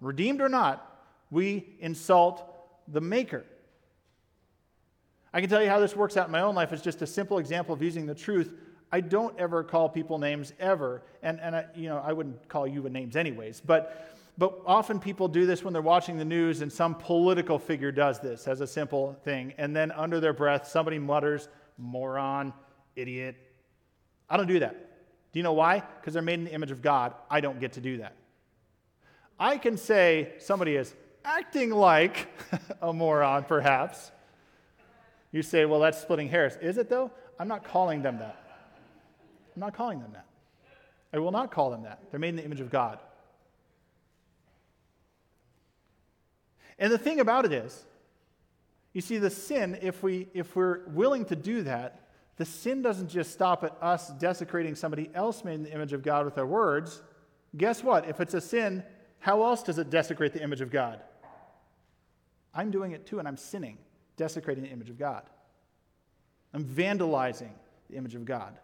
redeemed 0.00 0.40
or 0.40 0.48
not, 0.48 1.04
we 1.30 1.76
insult 1.80 2.44
the 2.88 3.00
Maker. 3.00 3.44
I 5.32 5.40
can 5.40 5.50
tell 5.50 5.62
you 5.62 5.68
how 5.68 5.80
this 5.80 5.94
works 5.94 6.16
out 6.16 6.26
in 6.26 6.32
my 6.32 6.40
own 6.40 6.54
life. 6.54 6.72
It's 6.72 6.82
just 6.82 7.02
a 7.02 7.06
simple 7.06 7.38
example 7.38 7.74
of 7.74 7.82
using 7.82 8.06
the 8.06 8.14
truth. 8.14 8.54
I 8.90 9.00
don't 9.00 9.38
ever 9.38 9.64
call 9.64 9.88
people 9.88 10.18
names 10.18 10.52
ever, 10.60 11.02
and, 11.22 11.40
and 11.40 11.56
I, 11.56 11.66
you 11.74 11.88
know 11.88 11.98
I 11.98 12.12
wouldn't 12.12 12.48
call 12.48 12.66
you 12.66 12.86
a 12.86 12.90
names 12.90 13.16
anyways. 13.16 13.60
But 13.60 14.14
but 14.38 14.60
often 14.66 15.00
people 15.00 15.28
do 15.28 15.46
this 15.46 15.64
when 15.64 15.72
they're 15.72 15.82
watching 15.82 16.18
the 16.18 16.24
news, 16.24 16.60
and 16.60 16.72
some 16.72 16.94
political 16.94 17.58
figure 17.58 17.90
does 17.90 18.20
this 18.20 18.46
as 18.46 18.60
a 18.60 18.66
simple 18.66 19.16
thing, 19.24 19.54
and 19.58 19.74
then 19.74 19.90
under 19.92 20.20
their 20.20 20.32
breath 20.32 20.68
somebody 20.68 20.98
mutters 20.98 21.48
moron, 21.78 22.52
idiot. 22.94 23.36
I 24.28 24.36
don't 24.36 24.46
do 24.46 24.60
that. 24.60 24.74
Do 25.32 25.38
you 25.38 25.42
know 25.42 25.52
why? 25.52 25.82
Because 26.00 26.14
they're 26.14 26.22
made 26.22 26.38
in 26.38 26.44
the 26.44 26.52
image 26.52 26.70
of 26.70 26.82
God. 26.82 27.14
I 27.30 27.40
don't 27.40 27.60
get 27.60 27.72
to 27.72 27.80
do 27.80 27.98
that. 27.98 28.14
I 29.38 29.58
can 29.58 29.76
say 29.76 30.32
somebody 30.38 30.76
is 30.76 30.94
acting 31.24 31.70
like 31.70 32.28
a 32.82 32.92
moron, 32.92 33.44
perhaps. 33.44 34.10
You 35.36 35.42
say, 35.42 35.66
well, 35.66 35.80
that's 35.80 36.00
splitting 36.00 36.30
hairs. 36.30 36.56
Is 36.62 36.78
it 36.78 36.88
though? 36.88 37.10
I'm 37.38 37.46
not 37.46 37.62
calling 37.62 38.00
them 38.00 38.16
that. 38.20 38.38
I'm 39.54 39.60
not 39.60 39.74
calling 39.74 40.00
them 40.00 40.12
that. 40.14 40.24
I 41.12 41.18
will 41.18 41.30
not 41.30 41.50
call 41.50 41.68
them 41.70 41.82
that. 41.82 42.00
They're 42.10 42.18
made 42.18 42.30
in 42.30 42.36
the 42.36 42.44
image 42.44 42.62
of 42.62 42.70
God. 42.70 43.00
And 46.78 46.90
the 46.90 46.96
thing 46.96 47.20
about 47.20 47.44
it 47.44 47.52
is, 47.52 47.84
you 48.94 49.02
see, 49.02 49.18
the 49.18 49.28
sin, 49.28 49.78
if, 49.82 50.02
we, 50.02 50.28
if 50.32 50.56
we're 50.56 50.88
willing 50.88 51.26
to 51.26 51.36
do 51.36 51.60
that, 51.64 52.08
the 52.38 52.46
sin 52.46 52.80
doesn't 52.80 53.08
just 53.08 53.30
stop 53.30 53.62
at 53.62 53.76
us 53.82 54.08
desecrating 54.12 54.74
somebody 54.74 55.10
else 55.12 55.44
made 55.44 55.56
in 55.56 55.64
the 55.64 55.74
image 55.74 55.92
of 55.92 56.02
God 56.02 56.24
with 56.24 56.38
our 56.38 56.46
words. 56.46 57.02
Guess 57.54 57.84
what? 57.84 58.08
If 58.08 58.20
it's 58.20 58.32
a 58.32 58.40
sin, 58.40 58.82
how 59.18 59.42
else 59.42 59.62
does 59.62 59.76
it 59.76 59.90
desecrate 59.90 60.32
the 60.32 60.42
image 60.42 60.62
of 60.62 60.70
God? 60.70 61.02
I'm 62.54 62.70
doing 62.70 62.92
it 62.92 63.04
too, 63.04 63.18
and 63.18 63.28
I'm 63.28 63.36
sinning, 63.36 63.76
desecrating 64.16 64.64
the 64.64 64.70
image 64.70 64.90
of 64.90 64.98
God. 64.98 65.22
I'm 66.54 66.64
vandalizing 66.64 67.52
the 67.90 67.96
image 67.96 68.14
of 68.14 68.24
God. 68.24 68.58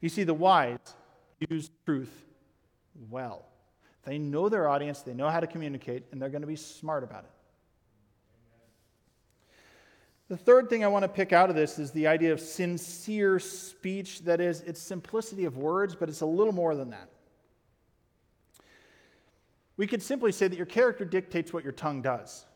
You 0.00 0.08
see, 0.08 0.24
the 0.24 0.34
wise 0.34 0.78
use 1.48 1.70
truth 1.86 2.12
well. 3.10 3.46
They 4.04 4.18
know 4.18 4.48
their 4.48 4.68
audience, 4.68 5.00
they 5.00 5.14
know 5.14 5.30
how 5.30 5.40
to 5.40 5.46
communicate, 5.46 6.04
and 6.12 6.20
they're 6.20 6.28
going 6.28 6.42
to 6.42 6.46
be 6.46 6.56
smart 6.56 7.04
about 7.04 7.24
it. 7.24 7.30
The 10.28 10.36
third 10.36 10.68
thing 10.70 10.84
I 10.84 10.88
want 10.88 11.04
to 11.04 11.08
pick 11.08 11.32
out 11.32 11.50
of 11.50 11.56
this 11.56 11.78
is 11.78 11.90
the 11.90 12.06
idea 12.06 12.32
of 12.32 12.40
sincere 12.40 13.38
speech. 13.38 14.22
That 14.22 14.40
is, 14.40 14.62
it's 14.62 14.80
simplicity 14.80 15.44
of 15.44 15.56
words, 15.56 15.94
but 15.94 16.08
it's 16.08 16.22
a 16.22 16.26
little 16.26 16.52
more 16.52 16.74
than 16.74 16.90
that. 16.90 17.10
We 19.76 19.86
could 19.86 20.02
simply 20.02 20.32
say 20.32 20.48
that 20.48 20.56
your 20.56 20.66
character 20.66 21.04
dictates 21.04 21.52
what 21.52 21.62
your 21.62 21.72
tongue 21.72 22.00
does. 22.00 22.46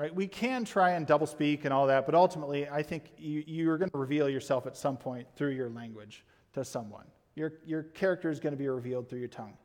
Right? 0.00 0.14
We 0.14 0.28
can 0.28 0.64
try 0.64 0.92
and 0.92 1.06
doublespeak 1.06 1.66
and 1.66 1.74
all 1.74 1.88
that, 1.88 2.06
but 2.06 2.14
ultimately, 2.14 2.66
I 2.66 2.82
think 2.82 3.10
you, 3.18 3.44
you're 3.46 3.76
going 3.76 3.90
to 3.90 3.98
reveal 3.98 4.30
yourself 4.30 4.66
at 4.66 4.74
some 4.74 4.96
point 4.96 5.26
through 5.36 5.50
your 5.50 5.68
language 5.68 6.24
to 6.54 6.64
someone. 6.64 7.04
Your, 7.34 7.52
your 7.66 7.82
character 7.82 8.30
is 8.30 8.40
going 8.40 8.54
to 8.54 8.56
be 8.56 8.66
revealed 8.66 9.10
through 9.10 9.18
your 9.18 9.28
tongue 9.28 9.58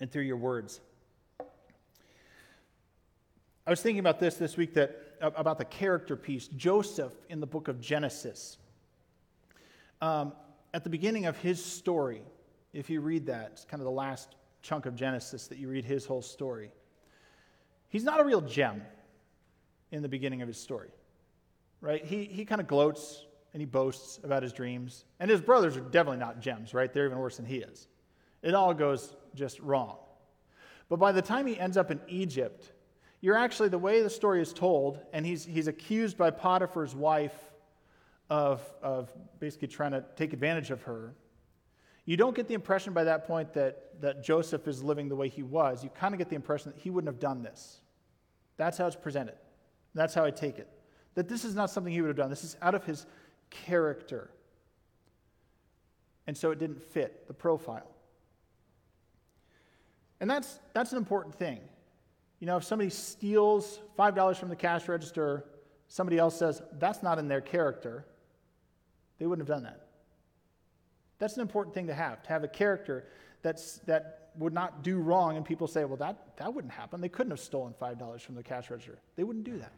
and 0.00 0.10
through 0.10 0.24
your 0.24 0.36
words. 0.36 0.80
I 3.64 3.70
was 3.70 3.80
thinking 3.80 4.00
about 4.00 4.18
this 4.18 4.34
this 4.34 4.56
week 4.56 4.74
that 4.74 5.00
about 5.20 5.58
the 5.58 5.64
character 5.64 6.16
piece. 6.16 6.48
Joseph 6.48 7.12
in 7.28 7.38
the 7.38 7.46
book 7.46 7.68
of 7.68 7.80
Genesis. 7.80 8.58
Um, 10.02 10.32
at 10.74 10.82
the 10.82 10.90
beginning 10.90 11.26
of 11.26 11.36
his 11.36 11.64
story, 11.64 12.22
if 12.72 12.90
you 12.90 13.00
read 13.00 13.26
that, 13.26 13.50
it's 13.52 13.64
kind 13.64 13.80
of 13.80 13.84
the 13.84 13.92
last 13.92 14.34
chunk 14.60 14.86
of 14.86 14.96
Genesis 14.96 15.46
that 15.46 15.58
you 15.58 15.68
read 15.68 15.84
his 15.84 16.04
whole 16.04 16.20
story. 16.20 16.72
He's 17.88 18.04
not 18.04 18.20
a 18.20 18.24
real 18.24 18.40
gem 18.40 18.82
in 19.90 20.02
the 20.02 20.08
beginning 20.08 20.42
of 20.42 20.48
his 20.48 20.58
story, 20.58 20.90
right? 21.80 22.04
He, 22.04 22.24
he 22.24 22.44
kind 22.44 22.60
of 22.60 22.66
gloats 22.66 23.24
and 23.52 23.62
he 23.62 23.66
boasts 23.66 24.20
about 24.22 24.42
his 24.42 24.52
dreams. 24.52 25.04
And 25.20 25.30
his 25.30 25.40
brothers 25.40 25.76
are 25.76 25.80
definitely 25.80 26.18
not 26.18 26.40
gems, 26.40 26.74
right? 26.74 26.92
They're 26.92 27.06
even 27.06 27.18
worse 27.18 27.36
than 27.36 27.46
he 27.46 27.56
is. 27.56 27.88
It 28.42 28.54
all 28.54 28.74
goes 28.74 29.16
just 29.34 29.58
wrong. 29.60 29.96
But 30.88 30.98
by 30.98 31.12
the 31.12 31.22
time 31.22 31.46
he 31.46 31.58
ends 31.58 31.76
up 31.76 31.90
in 31.90 32.00
Egypt, 32.08 32.72
you're 33.20 33.36
actually, 33.36 33.68
the 33.68 33.78
way 33.78 34.02
the 34.02 34.10
story 34.10 34.40
is 34.40 34.52
told, 34.52 35.00
and 35.12 35.26
he's, 35.26 35.44
he's 35.44 35.66
accused 35.66 36.16
by 36.16 36.30
Potiphar's 36.30 36.94
wife 36.94 37.34
of, 38.30 38.62
of 38.82 39.10
basically 39.40 39.68
trying 39.68 39.92
to 39.92 40.04
take 40.14 40.32
advantage 40.32 40.70
of 40.70 40.82
her. 40.82 41.14
You 42.08 42.16
don't 42.16 42.34
get 42.34 42.48
the 42.48 42.54
impression 42.54 42.94
by 42.94 43.04
that 43.04 43.26
point 43.26 43.52
that, 43.52 44.00
that 44.00 44.24
Joseph 44.24 44.66
is 44.66 44.82
living 44.82 45.10
the 45.10 45.14
way 45.14 45.28
he 45.28 45.42
was. 45.42 45.84
You 45.84 45.90
kind 45.90 46.14
of 46.14 46.18
get 46.18 46.30
the 46.30 46.36
impression 46.36 46.72
that 46.72 46.80
he 46.80 46.88
wouldn't 46.88 47.12
have 47.12 47.20
done 47.20 47.42
this. 47.42 47.82
That's 48.56 48.78
how 48.78 48.86
it's 48.86 48.96
presented. 48.96 49.34
That's 49.94 50.14
how 50.14 50.24
I 50.24 50.30
take 50.30 50.58
it. 50.58 50.70
That 51.16 51.28
this 51.28 51.44
is 51.44 51.54
not 51.54 51.68
something 51.68 51.92
he 51.92 52.00
would 52.00 52.08
have 52.08 52.16
done. 52.16 52.30
This 52.30 52.44
is 52.44 52.56
out 52.62 52.74
of 52.74 52.82
his 52.86 53.04
character. 53.50 54.30
And 56.26 56.34
so 56.34 56.50
it 56.50 56.58
didn't 56.58 56.82
fit 56.82 57.28
the 57.28 57.34
profile. 57.34 57.90
And 60.18 60.30
that's, 60.30 60.60
that's 60.72 60.92
an 60.92 60.96
important 60.96 61.34
thing. 61.34 61.60
You 62.40 62.46
know, 62.46 62.56
if 62.56 62.64
somebody 62.64 62.88
steals 62.88 63.80
$5 63.98 64.36
from 64.38 64.48
the 64.48 64.56
cash 64.56 64.88
register, 64.88 65.44
somebody 65.88 66.16
else 66.16 66.38
says 66.38 66.62
that's 66.78 67.02
not 67.02 67.18
in 67.18 67.28
their 67.28 67.42
character, 67.42 68.06
they 69.18 69.26
wouldn't 69.26 69.46
have 69.46 69.54
done 69.54 69.64
that. 69.64 69.87
That's 71.18 71.34
an 71.34 71.42
important 71.42 71.74
thing 71.74 71.86
to 71.88 71.94
have, 71.94 72.22
to 72.22 72.28
have 72.28 72.44
a 72.44 72.48
character 72.48 73.04
that's, 73.42 73.78
that 73.86 74.30
would 74.36 74.52
not 74.52 74.82
do 74.82 74.98
wrong, 74.98 75.36
and 75.36 75.44
people 75.44 75.66
say, 75.66 75.84
well, 75.84 75.96
that, 75.96 76.36
that 76.36 76.52
wouldn't 76.52 76.72
happen. 76.72 77.00
They 77.00 77.08
couldn't 77.08 77.30
have 77.30 77.40
stolen 77.40 77.74
$5 77.80 78.20
from 78.20 78.34
the 78.34 78.42
cash 78.42 78.70
register. 78.70 78.98
They 79.16 79.24
wouldn't 79.24 79.44
do 79.44 79.58
that. 79.58 79.72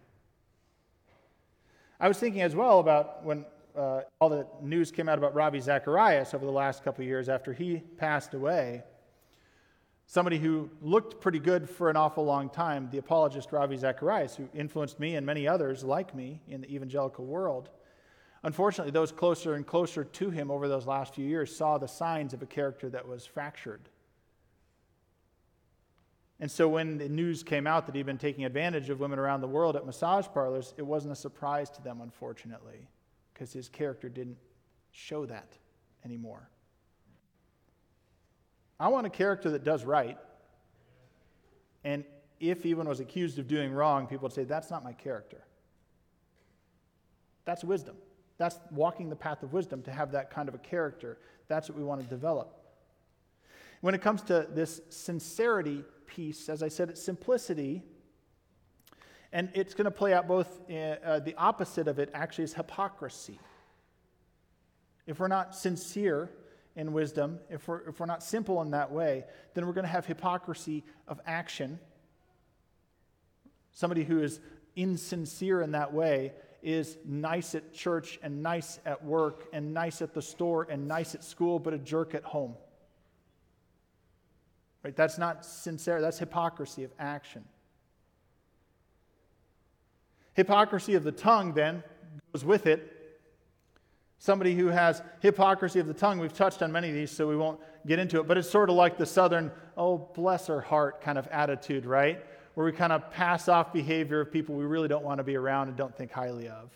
I 1.98 2.08
was 2.08 2.18
thinking 2.18 2.42
as 2.42 2.54
well 2.54 2.80
about 2.80 3.24
when 3.24 3.44
uh, 3.76 4.02
all 4.20 4.28
the 4.28 4.46
news 4.62 4.90
came 4.90 5.08
out 5.08 5.18
about 5.18 5.34
Ravi 5.34 5.60
Zacharias 5.60 6.34
over 6.34 6.44
the 6.44 6.52
last 6.52 6.82
couple 6.82 7.04
years 7.04 7.28
after 7.28 7.52
he 7.52 7.82
passed 7.96 8.34
away 8.34 8.82
somebody 10.10 10.38
who 10.38 10.68
looked 10.82 11.20
pretty 11.20 11.38
good 11.38 11.70
for 11.70 11.88
an 11.88 11.96
awful 11.96 12.24
long 12.24 12.50
time, 12.50 12.88
the 12.90 12.98
apologist 12.98 13.52
Ravi 13.52 13.76
Zacharias, 13.76 14.34
who 14.34 14.48
influenced 14.52 14.98
me 14.98 15.14
and 15.14 15.24
many 15.24 15.46
others 15.46 15.84
like 15.84 16.16
me 16.16 16.40
in 16.48 16.62
the 16.62 16.74
evangelical 16.74 17.24
world. 17.24 17.70
Unfortunately, 18.42 18.90
those 18.90 19.12
closer 19.12 19.54
and 19.54 19.66
closer 19.66 20.02
to 20.02 20.30
him 20.30 20.50
over 20.50 20.66
those 20.66 20.86
last 20.86 21.14
few 21.14 21.26
years 21.26 21.54
saw 21.54 21.76
the 21.76 21.86
signs 21.86 22.32
of 22.32 22.40
a 22.42 22.46
character 22.46 22.88
that 22.88 23.06
was 23.06 23.26
fractured. 23.26 23.88
And 26.40 26.50
so 26.50 26.66
when 26.66 26.96
the 26.96 27.08
news 27.08 27.42
came 27.42 27.66
out 27.66 27.84
that 27.84 27.94
he'd 27.94 28.06
been 28.06 28.16
taking 28.16 28.46
advantage 28.46 28.88
of 28.88 28.98
women 28.98 29.18
around 29.18 29.42
the 29.42 29.46
world 29.46 29.76
at 29.76 29.84
massage 29.84 30.26
parlors, 30.32 30.72
it 30.78 30.86
wasn't 30.86 31.12
a 31.12 31.16
surprise 31.16 31.68
to 31.70 31.82
them, 31.82 32.00
unfortunately, 32.00 32.88
because 33.34 33.52
his 33.52 33.68
character 33.68 34.08
didn't 34.08 34.38
show 34.90 35.26
that 35.26 35.58
anymore. 36.02 36.48
I 38.78 38.88
want 38.88 39.06
a 39.06 39.10
character 39.10 39.50
that 39.50 39.64
does 39.64 39.84
right. 39.84 40.16
And 41.84 42.04
if 42.40 42.64
even 42.64 42.88
was 42.88 43.00
accused 43.00 43.38
of 43.38 43.46
doing 43.46 43.70
wrong, 43.70 44.06
people 44.06 44.22
would 44.22 44.32
say, 44.32 44.44
that's 44.44 44.70
not 44.70 44.82
my 44.82 44.94
character. 44.94 45.44
That's 47.44 47.62
wisdom. 47.62 47.96
That's 48.40 48.58
walking 48.70 49.10
the 49.10 49.16
path 49.16 49.42
of 49.42 49.52
wisdom 49.52 49.82
to 49.82 49.92
have 49.92 50.12
that 50.12 50.30
kind 50.30 50.48
of 50.48 50.54
a 50.54 50.58
character. 50.58 51.18
That's 51.46 51.68
what 51.68 51.76
we 51.76 51.84
want 51.84 52.00
to 52.00 52.06
develop. 52.06 52.56
When 53.82 53.94
it 53.94 54.00
comes 54.00 54.22
to 54.22 54.48
this 54.50 54.80
sincerity 54.88 55.84
piece, 56.06 56.48
as 56.48 56.62
I 56.62 56.68
said, 56.68 56.88
it's 56.88 57.02
simplicity. 57.02 57.82
And 59.30 59.50
it's 59.52 59.74
going 59.74 59.84
to 59.84 59.90
play 59.90 60.14
out 60.14 60.26
both 60.26 60.58
uh, 60.70 60.74
uh, 60.74 61.18
the 61.20 61.34
opposite 61.34 61.86
of 61.86 61.98
it, 61.98 62.08
actually, 62.14 62.44
is 62.44 62.54
hypocrisy. 62.54 63.38
If 65.06 65.20
we're 65.20 65.28
not 65.28 65.54
sincere, 65.54 66.30
in 66.76 66.94
wisdom, 66.94 67.40
if 67.50 67.68
we're, 67.68 67.80
if 67.88 68.00
we're 68.00 68.06
not 68.06 68.22
simple 68.22 68.62
in 68.62 68.70
that 68.70 68.90
way, 68.90 69.24
then 69.52 69.66
we're 69.66 69.74
going 69.74 69.84
to 69.84 69.90
have 69.90 70.06
hypocrisy 70.06 70.82
of 71.06 71.20
action. 71.26 71.78
Somebody 73.72 74.04
who 74.04 74.22
is 74.22 74.40
insincere 74.76 75.60
in 75.60 75.72
that 75.72 75.92
way 75.92 76.32
is 76.62 76.98
nice 77.04 77.54
at 77.54 77.72
church 77.72 78.18
and 78.22 78.42
nice 78.42 78.78
at 78.84 79.04
work 79.04 79.46
and 79.52 79.72
nice 79.72 80.02
at 80.02 80.14
the 80.14 80.22
store 80.22 80.66
and 80.70 80.86
nice 80.86 81.14
at 81.14 81.24
school, 81.24 81.58
but 81.58 81.74
a 81.74 81.78
jerk 81.78 82.14
at 82.14 82.22
home. 82.24 82.54
Right? 84.82 84.96
That's 84.96 85.18
not 85.18 85.44
sincere, 85.44 86.00
that's 86.00 86.18
hypocrisy 86.18 86.84
of 86.84 86.90
action. 86.98 87.44
Hypocrisy 90.34 90.94
of 90.94 91.04
the 91.04 91.12
tongue, 91.12 91.52
then, 91.52 91.82
goes 92.32 92.44
with 92.44 92.66
it 92.66 93.00
Somebody 94.20 94.54
who 94.54 94.66
has 94.66 95.02
hypocrisy 95.20 95.80
of 95.80 95.86
the 95.86 95.94
tongue. 95.94 96.18
We've 96.18 96.30
touched 96.30 96.60
on 96.60 96.70
many 96.70 96.90
of 96.90 96.94
these, 96.94 97.10
so 97.10 97.26
we 97.26 97.36
won't 97.36 97.58
get 97.86 97.98
into 97.98 98.20
it. 98.20 98.28
But 98.28 98.36
it's 98.36 98.50
sort 98.50 98.68
of 98.68 98.76
like 98.76 98.98
the 98.98 99.06
southern, 99.06 99.50
oh, 99.78 100.10
bless 100.14 100.48
her 100.48 100.60
heart 100.60 101.00
kind 101.00 101.16
of 101.16 101.26
attitude, 101.28 101.86
right? 101.86 102.22
Where 102.54 102.66
we 102.66 102.72
kind 102.72 102.92
of 102.92 103.10
pass 103.10 103.48
off 103.48 103.72
behavior 103.72 104.20
of 104.20 104.32
people 104.32 104.54
we 104.54 104.64
really 104.64 104.88
don't 104.88 105.04
want 105.04 105.18
to 105.18 105.24
be 105.24 105.36
around 105.36 105.68
and 105.68 105.76
don't 105.76 105.96
think 105.96 106.10
highly 106.10 106.48
of. 106.48 106.70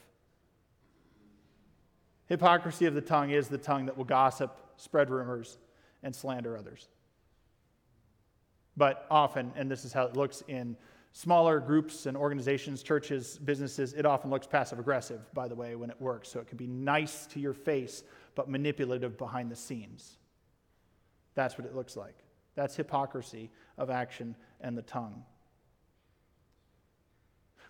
Hypocrisy 2.27 2.87
of 2.87 2.95
the 2.95 3.01
tongue 3.01 3.31
is 3.31 3.49
the 3.49 3.59
tongue 3.59 3.87
that 3.87 3.97
will 3.97 4.05
gossip, 4.05 4.57
spread 4.77 5.11
rumors, 5.11 5.59
and 6.03 6.15
slander 6.15 6.57
others. 6.57 6.89
But 8.77 9.07
often, 9.11 9.53
and 9.57 9.71
this 9.71 9.85
is 9.85 9.93
how 9.93 10.05
it 10.05 10.17
looks 10.17 10.43
in 10.49 10.77
smaller 11.13 11.61
groups 11.61 12.07
and 12.07 12.17
organizations, 12.17 12.83
churches, 12.83 13.39
businesses, 13.39 13.93
it 13.93 14.05
often 14.05 14.31
looks 14.31 14.47
passive 14.47 14.79
aggressive, 14.79 15.21
by 15.33 15.47
the 15.47 15.55
way, 15.55 15.77
when 15.77 15.91
it 15.91 16.01
works. 16.01 16.29
So 16.29 16.41
it 16.41 16.49
can 16.49 16.57
be 16.57 16.67
nice 16.67 17.27
to 17.27 17.41
your 17.41 17.55
face, 17.55 18.03
but 18.35 18.49
manipulative 18.49 19.17
behind 19.17 19.51
the 19.51 19.57
scenes. 19.57 20.17
That's 21.35 21.57
what 21.57 21.67
it 21.67 21.75
looks 21.75 21.97
like. 21.97 22.17
That's 22.57 22.75
hypocrisy 22.75 23.51
of 23.79 23.91
action 23.91 24.35
and 24.61 24.77
the 24.77 24.83
tongue. 24.83 25.23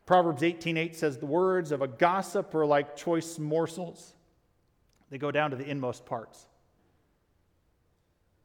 Proverbs 0.07 0.43
18:8 0.43 0.95
says 0.95 1.19
the 1.19 1.27
words 1.27 1.73
of 1.73 1.81
a 1.81 1.89
gossip 1.89 2.55
are 2.55 2.67
like 2.67 2.97
choice 2.97 3.39
morsels. 3.39 4.15
They 5.11 5.19
go 5.19 5.31
down 5.31 5.51
to 5.51 5.57
the 5.57 5.69
inmost 5.69 6.05
parts. 6.05 6.47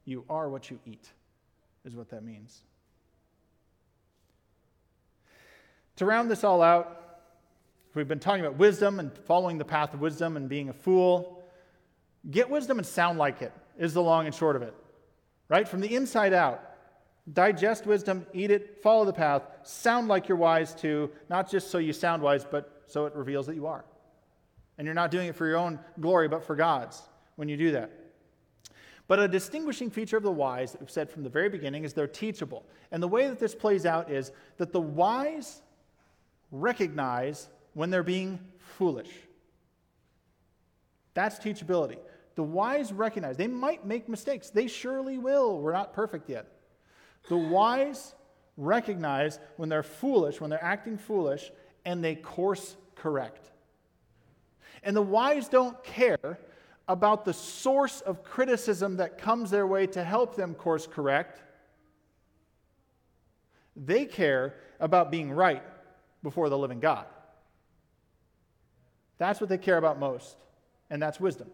You 0.06 0.24
are 0.30 0.50
what 0.50 0.70
you 0.70 0.80
eat, 0.86 1.12
is 1.86 1.96
what 1.96 2.10
that 2.10 2.24
means. 2.24 2.62
To 5.98 6.06
round 6.06 6.32
this 6.32 6.46
all 6.46 6.62
out, 6.62 7.20
we've 7.94 8.08
been 8.08 8.20
talking 8.20 8.46
about 8.46 8.58
wisdom 8.58 9.00
and 9.00 9.16
following 9.18 9.58
the 9.58 9.66
path 9.66 9.94
of 9.94 10.00
wisdom 10.00 10.38
and 10.38 10.48
being 10.48 10.70
a 10.70 10.74
fool. 10.74 11.44
Get 12.32 12.50
wisdom 12.50 12.78
and 12.78 12.88
sound 12.88 13.20
like 13.20 13.42
it, 13.42 13.52
is 13.78 13.94
the 13.94 14.02
long 14.02 14.26
and 14.26 14.34
short 14.34 14.56
of 14.56 14.62
it. 14.62 14.74
Right? 15.50 15.68
From 15.68 15.82
the 15.82 15.94
inside 15.94 16.32
out. 16.34 16.69
Digest 17.34 17.86
wisdom, 17.86 18.26
eat 18.34 18.50
it, 18.50 18.82
follow 18.82 19.06
the 19.06 19.14
path, 19.14 19.44
sound 19.64 20.08
like 20.08 20.28
you're 20.28 20.38
wise 20.38 20.74
too, 20.74 21.12
not 21.30 21.50
just 21.50 21.70
so 21.70 21.78
you 21.78 21.94
sound 21.94 22.24
wise, 22.24 22.46
but 22.50 22.84
so 22.88 23.06
it 23.06 23.14
reveals 23.14 23.46
that 23.48 23.56
you 23.56 23.68
are. 23.68 23.86
And 24.78 24.86
you're 24.86 24.96
not 24.96 25.12
doing 25.12 25.28
it 25.28 25.36
for 25.36 25.46
your 25.46 25.58
own 25.58 25.80
glory, 26.00 26.28
but 26.28 26.44
for 26.44 26.56
God's 26.56 27.02
when 27.36 27.50
you 27.50 27.58
do 27.58 27.72
that. 27.72 27.92
But 29.08 29.20
a 29.20 29.28
distinguishing 29.28 29.90
feature 29.90 30.18
of 30.18 30.24
the 30.24 30.32
wise 30.32 30.72
that 30.72 30.82
we've 30.82 30.90
said 30.90 31.10
from 31.10 31.24
the 31.24 31.30
very 31.30 31.50
beginning 31.50 31.84
is 31.84 31.94
they're 31.94 32.08
teachable. 32.08 32.64
And 32.92 33.02
the 33.02 33.08
way 33.08 33.28
that 33.28 33.40
this 33.40 33.56
plays 33.56 33.86
out 33.86 34.10
is 34.10 34.32
that 34.58 34.72
the 34.72 34.80
wise 34.80 35.62
recognize 36.52 37.50
when 37.74 37.90
they're 37.90 38.04
being 38.04 38.40
foolish. 38.58 39.10
That's 41.16 41.40
teachability. 41.40 41.98
The 42.36 42.44
wise 42.44 42.94
recognize 42.94 43.36
they 43.36 43.48
might 43.48 43.86
make 43.86 44.08
mistakes. 44.08 44.52
They 44.52 44.68
surely 44.68 45.18
will. 45.18 45.60
We're 45.60 45.74
not 45.74 45.92
perfect 45.92 46.30
yet. 46.30 46.48
The 47.28 47.38
wise 47.38 48.16
recognize 48.58 49.40
when 49.58 49.70
they're 49.70 49.84
foolish, 49.84 50.40
when 50.42 50.50
they're 50.50 50.64
acting 50.64 50.98
foolish, 50.98 51.52
and 51.86 52.04
they 52.04 52.16
course 52.16 52.76
correct. 52.96 53.52
And 54.84 54.96
the 54.96 55.02
wise 55.02 55.50
don't 55.50 55.82
care 55.84 56.40
about 56.88 57.24
the 57.24 57.34
source 57.34 58.02
of 58.02 58.24
criticism 58.24 58.98
that 58.98 59.18
comes 59.18 59.52
their 59.52 59.68
way 59.68 59.86
to 59.88 60.04
help 60.04 60.36
them 60.36 60.56
course 60.56 60.88
correct. 60.88 61.42
They 63.76 64.06
care 64.06 64.56
about 64.80 65.12
being 65.12 65.32
right 65.32 65.64
before 66.24 66.50
the 66.50 66.58
living 66.58 66.80
God. 66.80 67.06
That's 69.20 69.40
what 69.40 69.50
they 69.50 69.58
care 69.58 69.78
about 69.78 70.00
most, 70.00 70.38
and 70.90 71.02
that's 71.02 71.20
wisdom. 71.20 71.50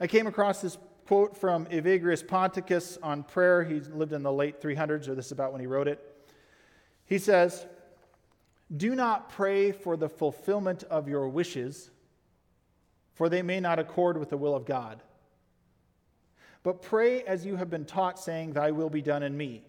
I 0.00 0.06
came 0.06 0.26
across 0.26 0.62
this 0.62 0.78
quote 1.08 1.34
from 1.34 1.64
Evagrius 1.66 2.22
Ponticus 2.22 2.98
on 3.02 3.22
prayer. 3.22 3.64
He 3.64 3.80
lived 3.80 4.12
in 4.12 4.22
the 4.22 4.30
late 4.30 4.60
300s, 4.60 5.08
or 5.08 5.14
this 5.14 5.26
is 5.26 5.32
about 5.32 5.52
when 5.52 5.60
he 5.62 5.66
wrote 5.66 5.88
it. 5.88 6.04
He 7.06 7.16
says, 7.16 7.64
Do 8.76 8.94
not 8.94 9.30
pray 9.30 9.72
for 9.72 9.96
the 9.96 10.10
fulfillment 10.10 10.84
of 10.84 11.08
your 11.08 11.26
wishes, 11.26 11.90
for 13.14 13.30
they 13.30 13.40
may 13.40 13.58
not 13.58 13.78
accord 13.78 14.18
with 14.18 14.28
the 14.28 14.36
will 14.36 14.54
of 14.54 14.66
God. 14.66 15.02
But 16.62 16.82
pray 16.82 17.22
as 17.22 17.46
you 17.46 17.56
have 17.56 17.70
been 17.70 17.86
taught, 17.86 18.18
saying, 18.18 18.52
Thy 18.52 18.70
will 18.70 18.90
be 18.90 19.00
done 19.00 19.22
in 19.22 19.34
me. 19.34 19.64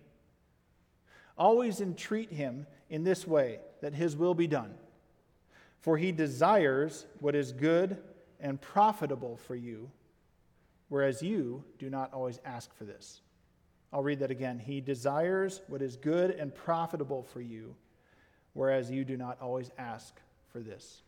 Always 1.37 1.79
entreat 1.79 2.33
him 2.33 2.67
in 2.89 3.05
this 3.05 3.25
way, 3.25 3.59
that 3.79 3.93
his 3.93 4.17
will 4.17 4.33
be 4.33 4.47
done. 4.47 4.73
For 5.79 5.97
he 5.97 6.11
desires 6.11 7.05
what 7.21 7.33
is 7.33 7.53
good 7.53 7.95
and 8.41 8.59
profitable 8.59 9.37
for 9.37 9.55
you, 9.55 9.89
whereas 10.89 11.21
you 11.21 11.63
do 11.77 11.89
not 11.89 12.13
always 12.13 12.39
ask 12.43 12.75
for 12.75 12.83
this. 12.83 13.21
I'll 13.91 14.03
read 14.03 14.19
that 14.19 14.31
again. 14.31 14.59
He 14.59 14.81
desires 14.81 15.61
what 15.67 15.81
is 15.81 15.95
good 15.95 16.31
and 16.31 16.53
profitable 16.53 17.23
for 17.23 17.41
you, 17.41 17.75
whereas 18.53 18.91
you 18.91 19.03
do 19.03 19.17
not 19.17 19.37
always 19.41 19.71
ask 19.77 20.19
for 20.51 20.59
this. 20.59 21.01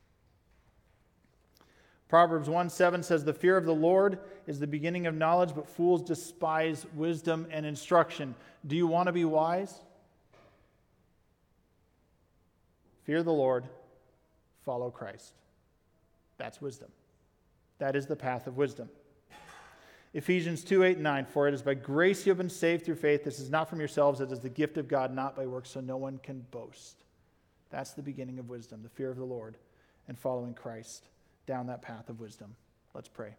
Proverbs 2.08 2.50
1 2.50 2.70
7 2.70 3.04
says, 3.04 3.24
The 3.24 3.34
fear 3.34 3.56
of 3.56 3.66
the 3.66 3.74
Lord 3.74 4.20
is 4.46 4.60
the 4.60 4.68
beginning 4.68 5.08
of 5.08 5.16
knowledge, 5.16 5.56
but 5.56 5.68
fools 5.68 6.02
despise 6.02 6.86
wisdom 6.94 7.48
and 7.52 7.66
instruction. 7.66 8.36
Do 8.66 8.76
you 8.76 8.88
want 8.88 9.08
to 9.08 9.14
be 9.14 9.26
wise? 9.26 9.80
Fear 13.04 13.24
the 13.24 13.32
Lord, 13.32 13.66
follow 14.66 14.90
Christ. 14.90 15.34
That's 16.38 16.62
wisdom. 16.62 16.90
That 17.80 17.96
is 17.96 18.08
the 18.08 18.16
path 18.16 18.46
of 18.48 18.58
wisdom. 18.58 18.90
Ephesians 20.14 20.64
2 20.64 20.84
8 20.84 20.94
and 20.98 21.04
9 21.04 21.26
For 21.26 21.48
it 21.48 21.54
is 21.54 21.62
by 21.62 21.74
grace 21.74 22.26
you 22.26 22.32
have 22.32 22.38
been 22.38 22.50
saved 22.50 22.86
through 22.86 22.96
faith. 22.96 23.24
This 23.24 23.40
is 23.40 23.50
not 23.50 23.70
from 23.70 23.80
yourselves, 23.80 24.22
it 24.22 24.32
is 24.32 24.40
the 24.40 24.50
gift 24.50 24.78
of 24.78 24.88
God, 24.88 25.14
not 25.14 25.36
by 25.36 25.48
works, 25.48 25.70
so 25.70 25.80
no 25.80 25.98
one 25.98 26.20
can 26.22 26.46
boast. 26.52 26.98
That's 27.70 27.92
the 27.92 28.02
beginning 28.02 28.38
of 28.38 28.50
wisdom, 28.50 28.84
the 28.84 28.90
fear 28.90 29.10
of 29.10 29.18
the 29.18 29.24
Lord 29.24 29.58
and 30.08 30.20
following 30.20 30.54
Christ 30.54 31.08
down 31.46 31.68
that 31.68 31.82
path 31.82 32.10
of 32.10 32.20
wisdom. 32.20 32.56
Let's 32.94 33.08
pray. 33.08 33.36